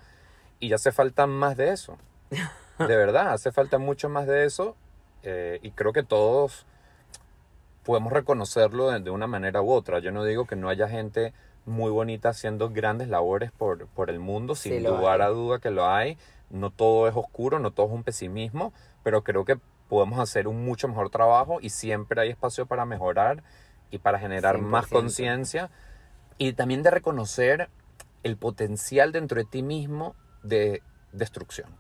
Y 0.60 0.72
hace 0.72 0.92
falta 0.92 1.26
más 1.26 1.56
de 1.56 1.72
eso. 1.72 1.98
De 2.78 2.96
verdad, 2.96 3.32
hace 3.32 3.50
falta 3.52 3.78
mucho 3.78 4.08
más 4.08 4.26
de 4.28 4.44
eso. 4.44 4.76
eh, 5.24 5.58
y 5.62 5.72
creo 5.72 5.92
que 5.92 6.04
todos 6.04 6.64
podemos 7.88 8.12
reconocerlo 8.12 8.90
de, 8.90 9.00
de 9.00 9.08
una 9.08 9.26
manera 9.26 9.62
u 9.62 9.72
otra. 9.72 9.98
Yo 9.98 10.12
no 10.12 10.22
digo 10.22 10.44
que 10.44 10.56
no 10.56 10.68
haya 10.68 10.90
gente 10.90 11.32
muy 11.64 11.90
bonita 11.90 12.28
haciendo 12.28 12.68
grandes 12.68 13.08
labores 13.08 13.50
por, 13.50 13.86
por 13.86 14.10
el 14.10 14.18
mundo, 14.20 14.54
Sí, 14.54 14.68
sin 14.68 14.82
lo 14.82 14.98
lugar 14.98 15.22
a 15.22 15.28
duda 15.28 15.58
que 15.58 15.70
lo 15.70 15.88
hay. 15.88 16.18
No 16.50 16.68
todo 16.68 17.08
es 17.08 17.16
oscuro, 17.16 17.58
no 17.58 17.70
todo 17.70 17.86
es 17.86 17.92
un 17.92 18.04
pesimismo, 18.04 18.74
pero 19.02 19.24
creo 19.24 19.46
que 19.46 19.58
podemos 19.88 20.18
hacer 20.18 20.48
un 20.48 20.66
mucho 20.66 20.86
mejor 20.86 21.08
trabajo 21.08 21.60
y 21.62 21.70
siempre 21.70 22.20
hay 22.20 22.28
espacio 22.28 22.66
para 22.66 22.84
mejorar 22.84 23.42
y 23.90 23.96
para 23.96 24.18
generar 24.18 24.58
más 24.58 24.84
100%. 24.84 24.88
conciencia 24.90 25.70
y 26.36 26.52
también 26.52 26.82
de 26.82 26.90
reconocer 26.90 27.70
el 28.22 28.36
potencial 28.36 29.12
dentro 29.12 29.38
de 29.38 29.46
ti 29.46 29.62
mismo 29.62 30.14
de 30.42 30.82
destrucción. 31.12 31.70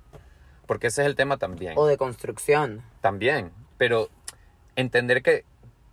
Porque 0.66 0.86
ese 0.86 1.02
es 1.02 1.06
el 1.06 1.16
tema 1.16 1.36
también. 1.36 1.74
O 1.76 1.84
de 1.84 1.98
construcción. 1.98 2.82
También, 3.02 3.52
pero 3.76 4.08
entender 4.74 5.22
que, 5.22 5.44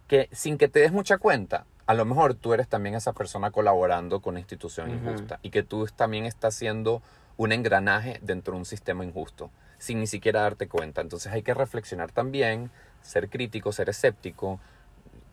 que 0.07 0.29
sin 0.31 0.57
que 0.57 0.67
te 0.67 0.79
des 0.79 0.91
mucha 0.91 1.17
cuenta, 1.17 1.65
a 1.87 1.93
lo 1.93 2.05
mejor 2.05 2.33
tú 2.33 2.53
eres 2.53 2.67
también 2.67 2.95
esa 2.95 3.13
persona 3.13 3.51
colaborando 3.51 4.19
con 4.21 4.33
una 4.33 4.39
institución 4.39 4.91
injusta 4.91 5.39
y 5.41 5.49
que 5.49 5.63
tú 5.63 5.87
también 5.95 6.25
estás 6.25 6.55
siendo 6.55 7.01
un 7.37 7.51
engranaje 7.51 8.19
dentro 8.21 8.53
de 8.53 8.59
un 8.59 8.65
sistema 8.65 9.03
injusto, 9.03 9.51
sin 9.77 9.99
ni 9.99 10.07
siquiera 10.07 10.41
darte 10.41 10.67
cuenta. 10.67 11.01
Entonces 11.01 11.31
hay 11.31 11.43
que 11.43 11.53
reflexionar 11.53 12.11
también, 12.11 12.71
ser 13.01 13.29
crítico, 13.29 13.71
ser 13.71 13.89
escéptico, 13.89 14.59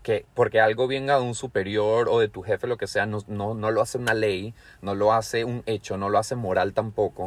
que 0.02 0.26
porque 0.35 0.61
algo 0.61 0.88
venga 0.88 1.16
de 1.16 1.22
un 1.22 1.35
superior 1.35 2.08
o 2.08 2.18
de 2.18 2.28
tu 2.28 2.42
jefe, 2.42 2.66
lo 2.66 2.76
que 2.76 2.87
sea, 2.87 3.06
no, 3.06 3.18
no, 3.28 3.54
no 3.54 3.70
lo 3.70 3.80
hace 3.80 3.98
una 3.98 4.14
ley, 4.14 4.52
no 4.82 4.94
lo 4.94 5.12
hace 5.12 5.44
un 5.44 5.62
hecho, 5.66 5.96
no 5.96 6.08
lo 6.08 6.18
hace 6.18 6.35
moral 6.35 6.74
tampoco. 6.74 7.26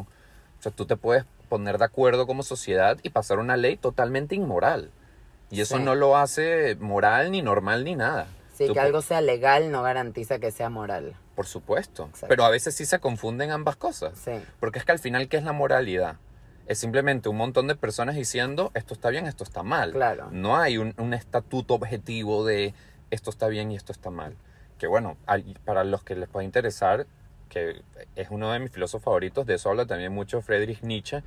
O 0.60 0.62
sea, 0.62 0.71
tú 0.71 0.86
te 0.86 0.97
puedes 0.97 1.25
poner 1.49 1.77
de 1.77 1.86
acuerdo 1.86 2.27
como 2.27 2.43
sociedad 2.43 2.97
y 3.01 3.10
pasar 3.10 3.39
una 3.39 3.55
ley 3.58 3.77
totalmente 3.77 4.36
inmoral. 4.36 4.91
Y 5.51 5.62
eso 5.62 5.77
Sí. 5.77 5.84
no 5.84 5.95
lo 5.95 6.17
hace 6.17 6.75
moral, 6.75 7.31
ni 7.31 7.41
normal, 7.41 7.84
ni 7.84 7.95
nada. 7.95 8.27
Sí, 8.55 8.67
Tú 8.67 8.73
que 8.73 8.79
algo 8.79 9.01
sea 9.01 9.21
legal 9.21 9.71
no 9.71 9.84
garantiza 9.84 10.39
que 10.39 10.51
sea 10.51 10.69
moral. 10.69 11.15
Por 11.36 11.45
supuesto. 11.45 12.05
Exacto. 12.05 12.27
Pero 12.29 12.45
a 12.45 12.49
veces 12.49 12.73
sí 12.75 12.86
se 12.86 12.99
confunden 12.99 13.51
ambas 13.51 13.75
cosas. 13.75 14.13
Sí. 14.17 14.31
Porque 14.60 14.79
es 14.79 14.86
que 14.86 14.93
al 14.93 14.99
final, 14.99 15.27
¿qué 15.27 15.38
es 15.38 15.43
la 15.43 15.51
moralidad? 15.51 16.15
Es 16.67 16.79
simplemente 16.79 17.29
un 17.29 17.38
montón 17.38 17.67
de 17.67 17.75
personas 17.75 18.15
diciendo 18.15 18.71
esto 18.73 18.93
está 18.93 19.10
bien, 19.10 19.27
esto 19.27 19.43
está 19.43 19.62
mal. 19.62 19.91
Claro. 19.91 20.29
No 20.31 20.58
hay 20.58 20.77
un, 20.77 20.93
un 20.97 21.13
estatuto 21.13 21.73
objetivo 21.75 22.45
de 22.45 22.73
esto 23.12 23.29
está 23.29 23.47
bien 23.49 23.71
y 23.71 23.75
esto 23.75 23.91
está 23.91 24.10
mal. 24.10 24.36
Que 24.79 24.88
bueno, 24.88 25.17
para 25.63 25.84
los 25.84 26.03
que 26.03 26.15
les 26.15 26.27
pueda 26.27 26.43
interesar, 26.43 27.05
que 27.49 27.81
es 28.15 28.27
uno 28.31 28.51
de 28.51 28.60
mis 28.60 28.71
filósofos 28.71 29.03
favoritos, 29.03 29.45
de 29.45 29.53
eso 29.55 29.69
habla 29.69 29.86
también 29.86 30.12
mucho 30.13 30.41
Friedrich 30.41 30.81
Nietzsche 30.81 31.21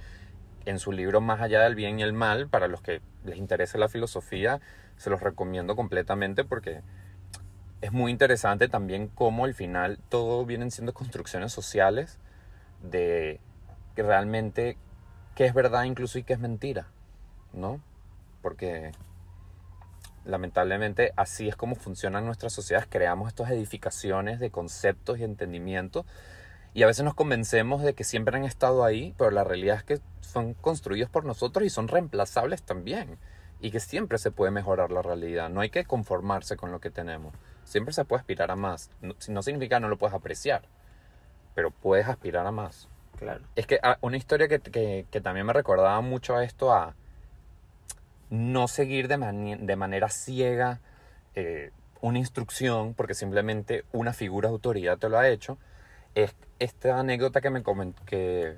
en 0.68 0.78
su 0.78 0.92
libro 0.92 1.20
Más 1.20 1.40
allá 1.40 1.60
del 1.62 1.74
bien 1.74 1.98
y 1.98 2.02
el 2.02 2.12
mal. 2.12 2.48
Para 2.48 2.68
los 2.68 2.82
que 2.82 3.00
les 3.24 3.38
interese 3.38 3.78
la 3.78 3.88
filosofía, 3.88 4.60
se 4.96 5.10
los 5.10 5.20
recomiendo 5.20 5.76
completamente 5.76 6.44
porque 6.44 6.82
es 7.80 7.92
muy 7.92 8.10
interesante 8.10 8.68
también 8.68 9.08
cómo 9.08 9.44
al 9.44 9.54
final 9.54 9.98
todo 10.08 10.44
vienen 10.44 10.70
siendo 10.70 10.92
construcciones 10.92 11.52
sociales 11.52 12.18
de 12.82 13.40
realmente 13.96 14.76
qué 15.34 15.46
es 15.46 15.54
verdad 15.54 15.84
incluso 15.84 16.18
y 16.18 16.24
qué 16.24 16.32
es 16.34 16.38
mentira, 16.38 16.88
¿no? 17.52 17.80
Porque 18.42 18.92
lamentablemente 20.24 21.12
así 21.16 21.48
es 21.48 21.56
como 21.56 21.74
funcionan 21.74 22.26
nuestras 22.26 22.52
sociedades, 22.52 22.88
creamos 22.90 23.28
estas 23.28 23.50
edificaciones 23.50 24.40
de 24.40 24.50
conceptos 24.50 25.18
y 25.18 25.24
entendimientos 25.24 26.04
y 26.78 26.82
a 26.84 26.86
veces 26.86 27.04
nos 27.04 27.14
convencemos 27.14 27.82
de 27.82 27.94
que 27.94 28.04
siempre 28.04 28.36
han 28.36 28.44
estado 28.44 28.84
ahí, 28.84 29.12
pero 29.18 29.32
la 29.32 29.42
realidad 29.42 29.78
es 29.78 29.82
que 29.82 29.98
son 30.20 30.54
construidos 30.54 31.10
por 31.10 31.24
nosotros 31.24 31.66
y 31.66 31.70
son 31.70 31.88
reemplazables 31.88 32.62
también 32.62 33.18
y 33.60 33.72
que 33.72 33.80
siempre 33.80 34.16
se 34.18 34.30
puede 34.30 34.52
mejorar 34.52 34.92
la 34.92 35.02
realidad, 35.02 35.50
no 35.50 35.60
hay 35.60 35.70
que 35.70 35.84
conformarse 35.84 36.56
con 36.56 36.70
lo 36.70 36.78
que 36.80 36.90
tenemos, 36.90 37.34
siempre 37.64 37.92
se 37.92 38.04
puede 38.04 38.20
aspirar 38.20 38.52
a 38.52 38.54
más, 38.54 38.90
no, 39.00 39.16
no 39.28 39.42
significa 39.42 39.80
no 39.80 39.88
lo 39.88 39.96
puedes 39.98 40.14
apreciar, 40.14 40.62
pero 41.56 41.72
puedes 41.72 42.06
aspirar 42.06 42.46
a 42.46 42.52
más. 42.52 42.88
Claro. 43.18 43.40
Es 43.56 43.66
que 43.66 43.80
ah, 43.82 43.98
una 44.00 44.16
historia 44.16 44.46
que, 44.46 44.60
que- 44.60 45.04
que 45.10 45.20
también 45.20 45.46
me 45.46 45.52
recordaba 45.52 46.00
mucho 46.00 46.36
a 46.36 46.44
esto, 46.44 46.72
a 46.72 46.94
no 48.30 48.68
seguir 48.68 49.08
de, 49.08 49.16
mani- 49.16 49.56
de 49.58 49.74
manera 49.74 50.08
ciega 50.10 50.78
eh, 51.34 51.72
una 52.00 52.18
instrucción, 52.18 52.94
porque 52.94 53.14
simplemente 53.14 53.84
una 53.90 54.12
figura 54.12 54.48
de 54.48 54.52
autoridad 54.52 54.98
te 54.98 55.08
lo 55.08 55.18
ha 55.18 55.28
hecho, 55.28 55.58
es 56.14 56.34
esta 56.58 56.98
anécdota 56.98 57.40
que 57.40 57.50
me, 57.50 57.62
que 58.06 58.56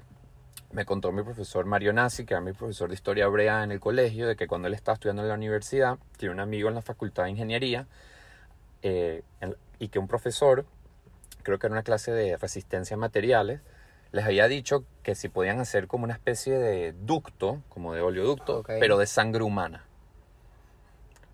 me 0.72 0.84
contó 0.84 1.12
mi 1.12 1.22
profesor 1.22 1.66
Mario 1.66 1.92
Nassi, 1.92 2.24
que 2.24 2.34
era 2.34 2.40
mi 2.40 2.52
profesor 2.52 2.88
de 2.88 2.94
historia 2.94 3.24
hebrea 3.24 3.64
en 3.64 3.72
el 3.72 3.80
colegio, 3.80 4.26
de 4.26 4.36
que 4.36 4.46
cuando 4.46 4.68
él 4.68 4.74
estaba 4.74 4.94
estudiando 4.94 5.22
en 5.22 5.28
la 5.28 5.34
universidad, 5.34 5.98
tiene 6.16 6.34
un 6.34 6.40
amigo 6.40 6.68
en 6.68 6.74
la 6.74 6.82
facultad 6.82 7.24
de 7.24 7.30
ingeniería, 7.30 7.86
eh, 8.82 9.22
en- 9.40 9.56
y 9.78 9.88
que 9.88 9.98
un 9.98 10.08
profesor, 10.08 10.64
creo 11.42 11.58
que 11.58 11.66
era 11.66 11.74
una 11.74 11.82
clase 11.82 12.12
de 12.12 12.36
resistencia 12.36 12.94
a 12.94 12.98
materiales, 12.98 13.60
les 14.12 14.24
había 14.24 14.48
dicho 14.48 14.84
que 15.02 15.14
si 15.14 15.28
podían 15.28 15.60
hacer 15.60 15.86
como 15.86 16.04
una 16.04 16.14
especie 16.14 16.58
de 16.58 16.92
ducto, 16.92 17.62
como 17.68 17.94
de 17.94 18.00
oleoducto, 18.00 18.58
pero 18.80 18.98
de 18.98 19.06
sangre 19.06 19.42
humana. 19.42 19.84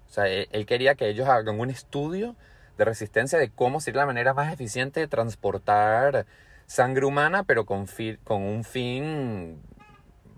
O 0.09 0.13
sea, 0.13 0.29
él, 0.29 0.49
él 0.53 0.67
quería 0.67 0.95
que 0.95 1.09
ellos 1.09 1.29
hagan 1.29 1.59
un 1.59 1.71
estudio 1.71 2.37
de 2.77 2.85
resistencia 2.85 3.39
de 3.39 3.51
cómo 3.51 3.81
sería 3.81 4.01
la 4.01 4.07
manera 4.07 4.35
más 4.35 4.53
eficiente 4.53 5.01
de 5.01 5.09
transportar 5.09 6.27
sangre 6.67 7.07
humana, 7.07 7.45
pero 7.45 7.65
con, 7.65 7.87
con 8.25 8.43
un 8.43 8.65
fin 8.65 9.61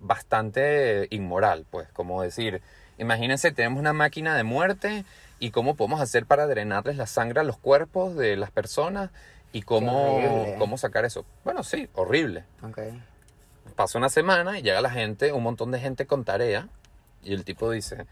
bastante 0.01 1.09
inmoral, 1.11 1.66
pues, 1.70 1.88
como 1.92 2.22
decir, 2.22 2.62
imagínense, 2.98 3.53
tenemos 3.53 3.81
una 3.81 3.92
máquina 3.92 4.37
de 4.37 4.44
muerte 4.44 5.05
y 5.38 5.51
cómo 5.51 5.74
podemos 5.74 6.01
hacer 6.01 6.26
para 6.26 6.47
drenarles 6.47 6.97
la 6.97 7.07
sangre 7.07 7.41
a 7.41 7.45
los 7.45 7.59
cuerpos 7.59 8.16
de 8.16 8.36
las 8.36 8.51
personas 8.51 9.11
y 9.53 9.62
cómo, 9.62 10.55
cómo 10.59 10.78
sacar 10.78 11.05
eso. 11.05 11.24
Bueno, 11.45 11.62
sí, 11.62 11.89
horrible. 11.95 12.45
Pasa 13.76 13.99
una 13.99 14.09
semana 14.09 14.59
y 14.59 14.62
llega 14.62 14.80
la 14.80 14.91
gente, 14.91 15.32
un 15.32 15.43
montón 15.43 15.70
de 15.70 15.80
gente 15.80 16.07
con 16.07 16.24
tarea, 16.24 16.68
y 17.22 17.32
el 17.32 17.45
tipo 17.45 17.70
dice, 17.70 18.07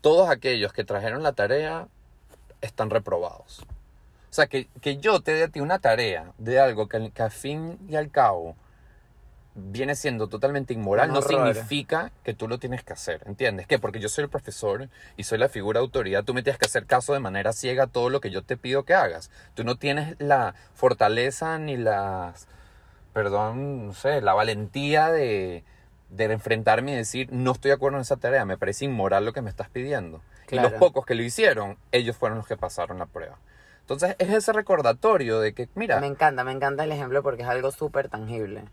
todos 0.00 0.30
aquellos 0.30 0.72
que 0.72 0.84
trajeron 0.84 1.22
la 1.22 1.32
tarea 1.32 1.88
están 2.60 2.90
reprobados. 2.90 3.60
O 4.30 4.34
sea, 4.38 4.46
que, 4.46 4.68
que 4.80 4.98
yo 4.98 5.20
te 5.20 5.32
dé 5.32 5.44
a 5.44 5.48
ti 5.48 5.60
una 5.60 5.78
tarea 5.78 6.32
de 6.38 6.60
algo 6.60 6.88
que, 6.88 6.96
al- 6.98 7.12
que 7.12 7.30
fin 7.30 7.78
y 7.88 7.96
al 7.96 8.10
cabo 8.10 8.56
viene 9.54 9.96
siendo 9.96 10.28
totalmente 10.28 10.72
inmoral, 10.72 11.08
no 11.14 11.20
significa 11.54 12.12
que 12.22 12.32
tú 12.34 12.46
lo 12.46 12.58
tienes 12.58 12.84
que 12.84 12.92
hacer, 12.92 13.22
¿entiendes? 13.26 13.66
Que 13.66 13.78
porque 13.80 13.98
yo 13.98 14.08
soy 14.08 14.24
el 14.24 14.30
profesor 14.30 14.88
y 15.16 15.24
soy 15.24 15.38
la 15.38 15.48
figura 15.48 15.80
de 15.80 15.84
autoridad, 15.84 16.22
tú 16.24 16.32
me 16.32 16.42
tienes 16.44 16.58
que 16.60 16.66
hacer 16.66 16.86
caso 16.86 17.12
de 17.12 17.18
manera 17.20 17.52
ciega 17.52 17.84
a 17.84 17.86
todo 17.88 18.08
lo 18.08 18.20
que 18.20 18.30
yo 18.30 18.42
te 18.42 18.56
pido 18.56 18.84
que 18.84 18.94
hagas. 18.94 19.30
Tú 19.54 19.64
no 19.64 19.76
tienes 19.76 20.14
la 20.20 20.54
fortaleza 20.74 21.58
ni 21.58 21.76
las, 21.76 22.46
perdón, 23.12 23.88
no 23.88 23.94
sé, 23.94 24.20
la 24.20 24.34
valentía 24.34 25.10
de, 25.10 25.64
de 26.10 26.24
enfrentarme 26.24 26.92
y 26.92 26.96
decir, 26.96 27.28
no 27.32 27.52
estoy 27.52 27.70
de 27.70 27.74
acuerdo 27.74 27.98
en 27.98 28.02
esa 28.02 28.16
tarea, 28.16 28.44
me 28.44 28.56
parece 28.56 28.84
inmoral 28.86 29.24
lo 29.24 29.32
que 29.32 29.42
me 29.42 29.50
estás 29.50 29.68
pidiendo. 29.68 30.22
Y 30.44 30.52
Claro. 30.52 30.70
los 30.70 30.78
pocos 30.78 31.04
que 31.04 31.14
lo 31.14 31.22
hicieron, 31.22 31.76
ellos 31.92 32.16
fueron 32.16 32.38
los 32.38 32.46
que 32.46 32.56
pasaron 32.56 32.98
la 32.98 33.06
prueba. 33.06 33.38
Entonces 33.80 34.16
es 34.18 34.30
ese 34.30 34.52
recordatorio 34.52 35.40
de 35.40 35.52
que, 35.54 35.68
mira, 35.74 36.00
Me 36.00 36.06
encanta, 36.06 36.44
me 36.44 36.52
encanta 36.52 36.84
el 36.84 36.92
ejemplo 36.92 37.22
porque 37.22 37.42
es 37.42 37.48
algo 37.48 37.70
súper 37.70 38.08
tangible. 38.08 38.64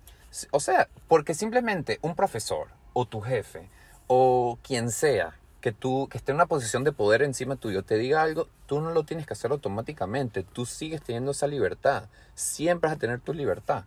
O 0.52 0.60
sea, 0.60 0.88
porque 1.08 1.34
simplemente 1.34 2.00
un 2.02 2.16
profesor 2.16 2.68
o 2.94 3.06
tu 3.06 3.22
jefe 3.22 3.70
o 4.08 4.60
quien 4.62 4.92
sea 4.92 5.36
que 5.62 5.72
tú 5.72 6.08
que 6.12 6.18
esté 6.18 6.32
en 6.32 6.36
una 6.36 6.46
posición 6.46 6.84
de 6.84 6.92
poder 6.92 7.24
encima 7.24 7.56
tuyo 7.56 7.84
te 7.84 7.96
diga 7.96 8.22
algo, 8.22 8.48
tú 8.68 8.82
no 8.82 8.92
lo 8.92 9.04
tienes 9.04 9.26
que 9.26 9.34
hacer 9.34 9.52
automáticamente. 9.52 10.44
Tú 10.44 10.66
sigues 10.66 11.02
teniendo 11.02 11.32
esa 11.32 11.48
libertad. 11.48 12.04
Siempre 12.36 12.90
vas 12.90 12.98
a 12.98 13.00
tener 13.00 13.20
tu 13.20 13.34
libertad 13.34 13.86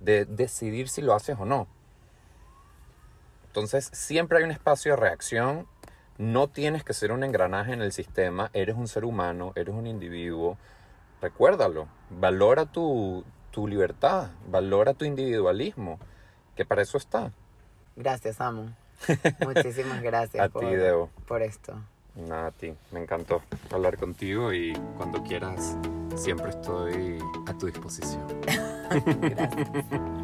de 0.00 0.24
decidir 0.24 0.88
si 0.88 1.00
lo 1.02 1.14
haces 1.14 1.36
o 1.38 1.44
no. 1.44 1.68
Entonces, 3.52 3.90
siempre 3.92 4.38
hay 4.38 4.44
un 4.44 4.50
espacio 4.50 4.92
de 4.92 4.96
reacción. 4.96 5.66
No 6.16 6.48
tienes 6.48 6.84
que 6.84 6.94
ser 6.94 7.12
un 7.12 7.22
engranaje 7.22 7.74
en 7.74 7.82
el 7.82 7.92
sistema. 7.92 8.48
Eres 8.54 8.76
un 8.76 8.88
ser 8.88 9.04
humano, 9.04 9.52
eres 9.56 9.74
un 9.74 9.86
individuo. 9.86 10.56
Recuérdalo. 11.20 11.86
Valora 12.08 12.64
tu, 12.64 13.24
tu 13.50 13.68
libertad, 13.68 14.30
valora 14.48 14.94
tu 14.94 15.04
individualismo, 15.04 15.98
que 16.56 16.64
para 16.64 16.80
eso 16.80 16.96
está. 16.96 17.30
Gracias, 17.94 18.40
Amo. 18.40 18.74
Muchísimas 19.44 20.00
gracias 20.00 20.46
a 20.46 20.48
por, 20.48 20.62
ti, 20.62 20.74
Debo. 20.74 21.10
por 21.28 21.42
esto. 21.42 21.74
Nada, 22.14 22.46
a 22.46 22.50
ti. 22.52 22.72
Me 22.90 23.02
encantó 23.02 23.42
hablar 23.70 23.98
contigo 23.98 24.50
y 24.54 24.72
cuando 24.96 25.22
quieras 25.22 25.76
siempre 26.16 26.48
estoy 26.48 27.18
a 27.46 27.58
tu 27.58 27.66
disposición. 27.66 28.26
gracias. 29.20 30.21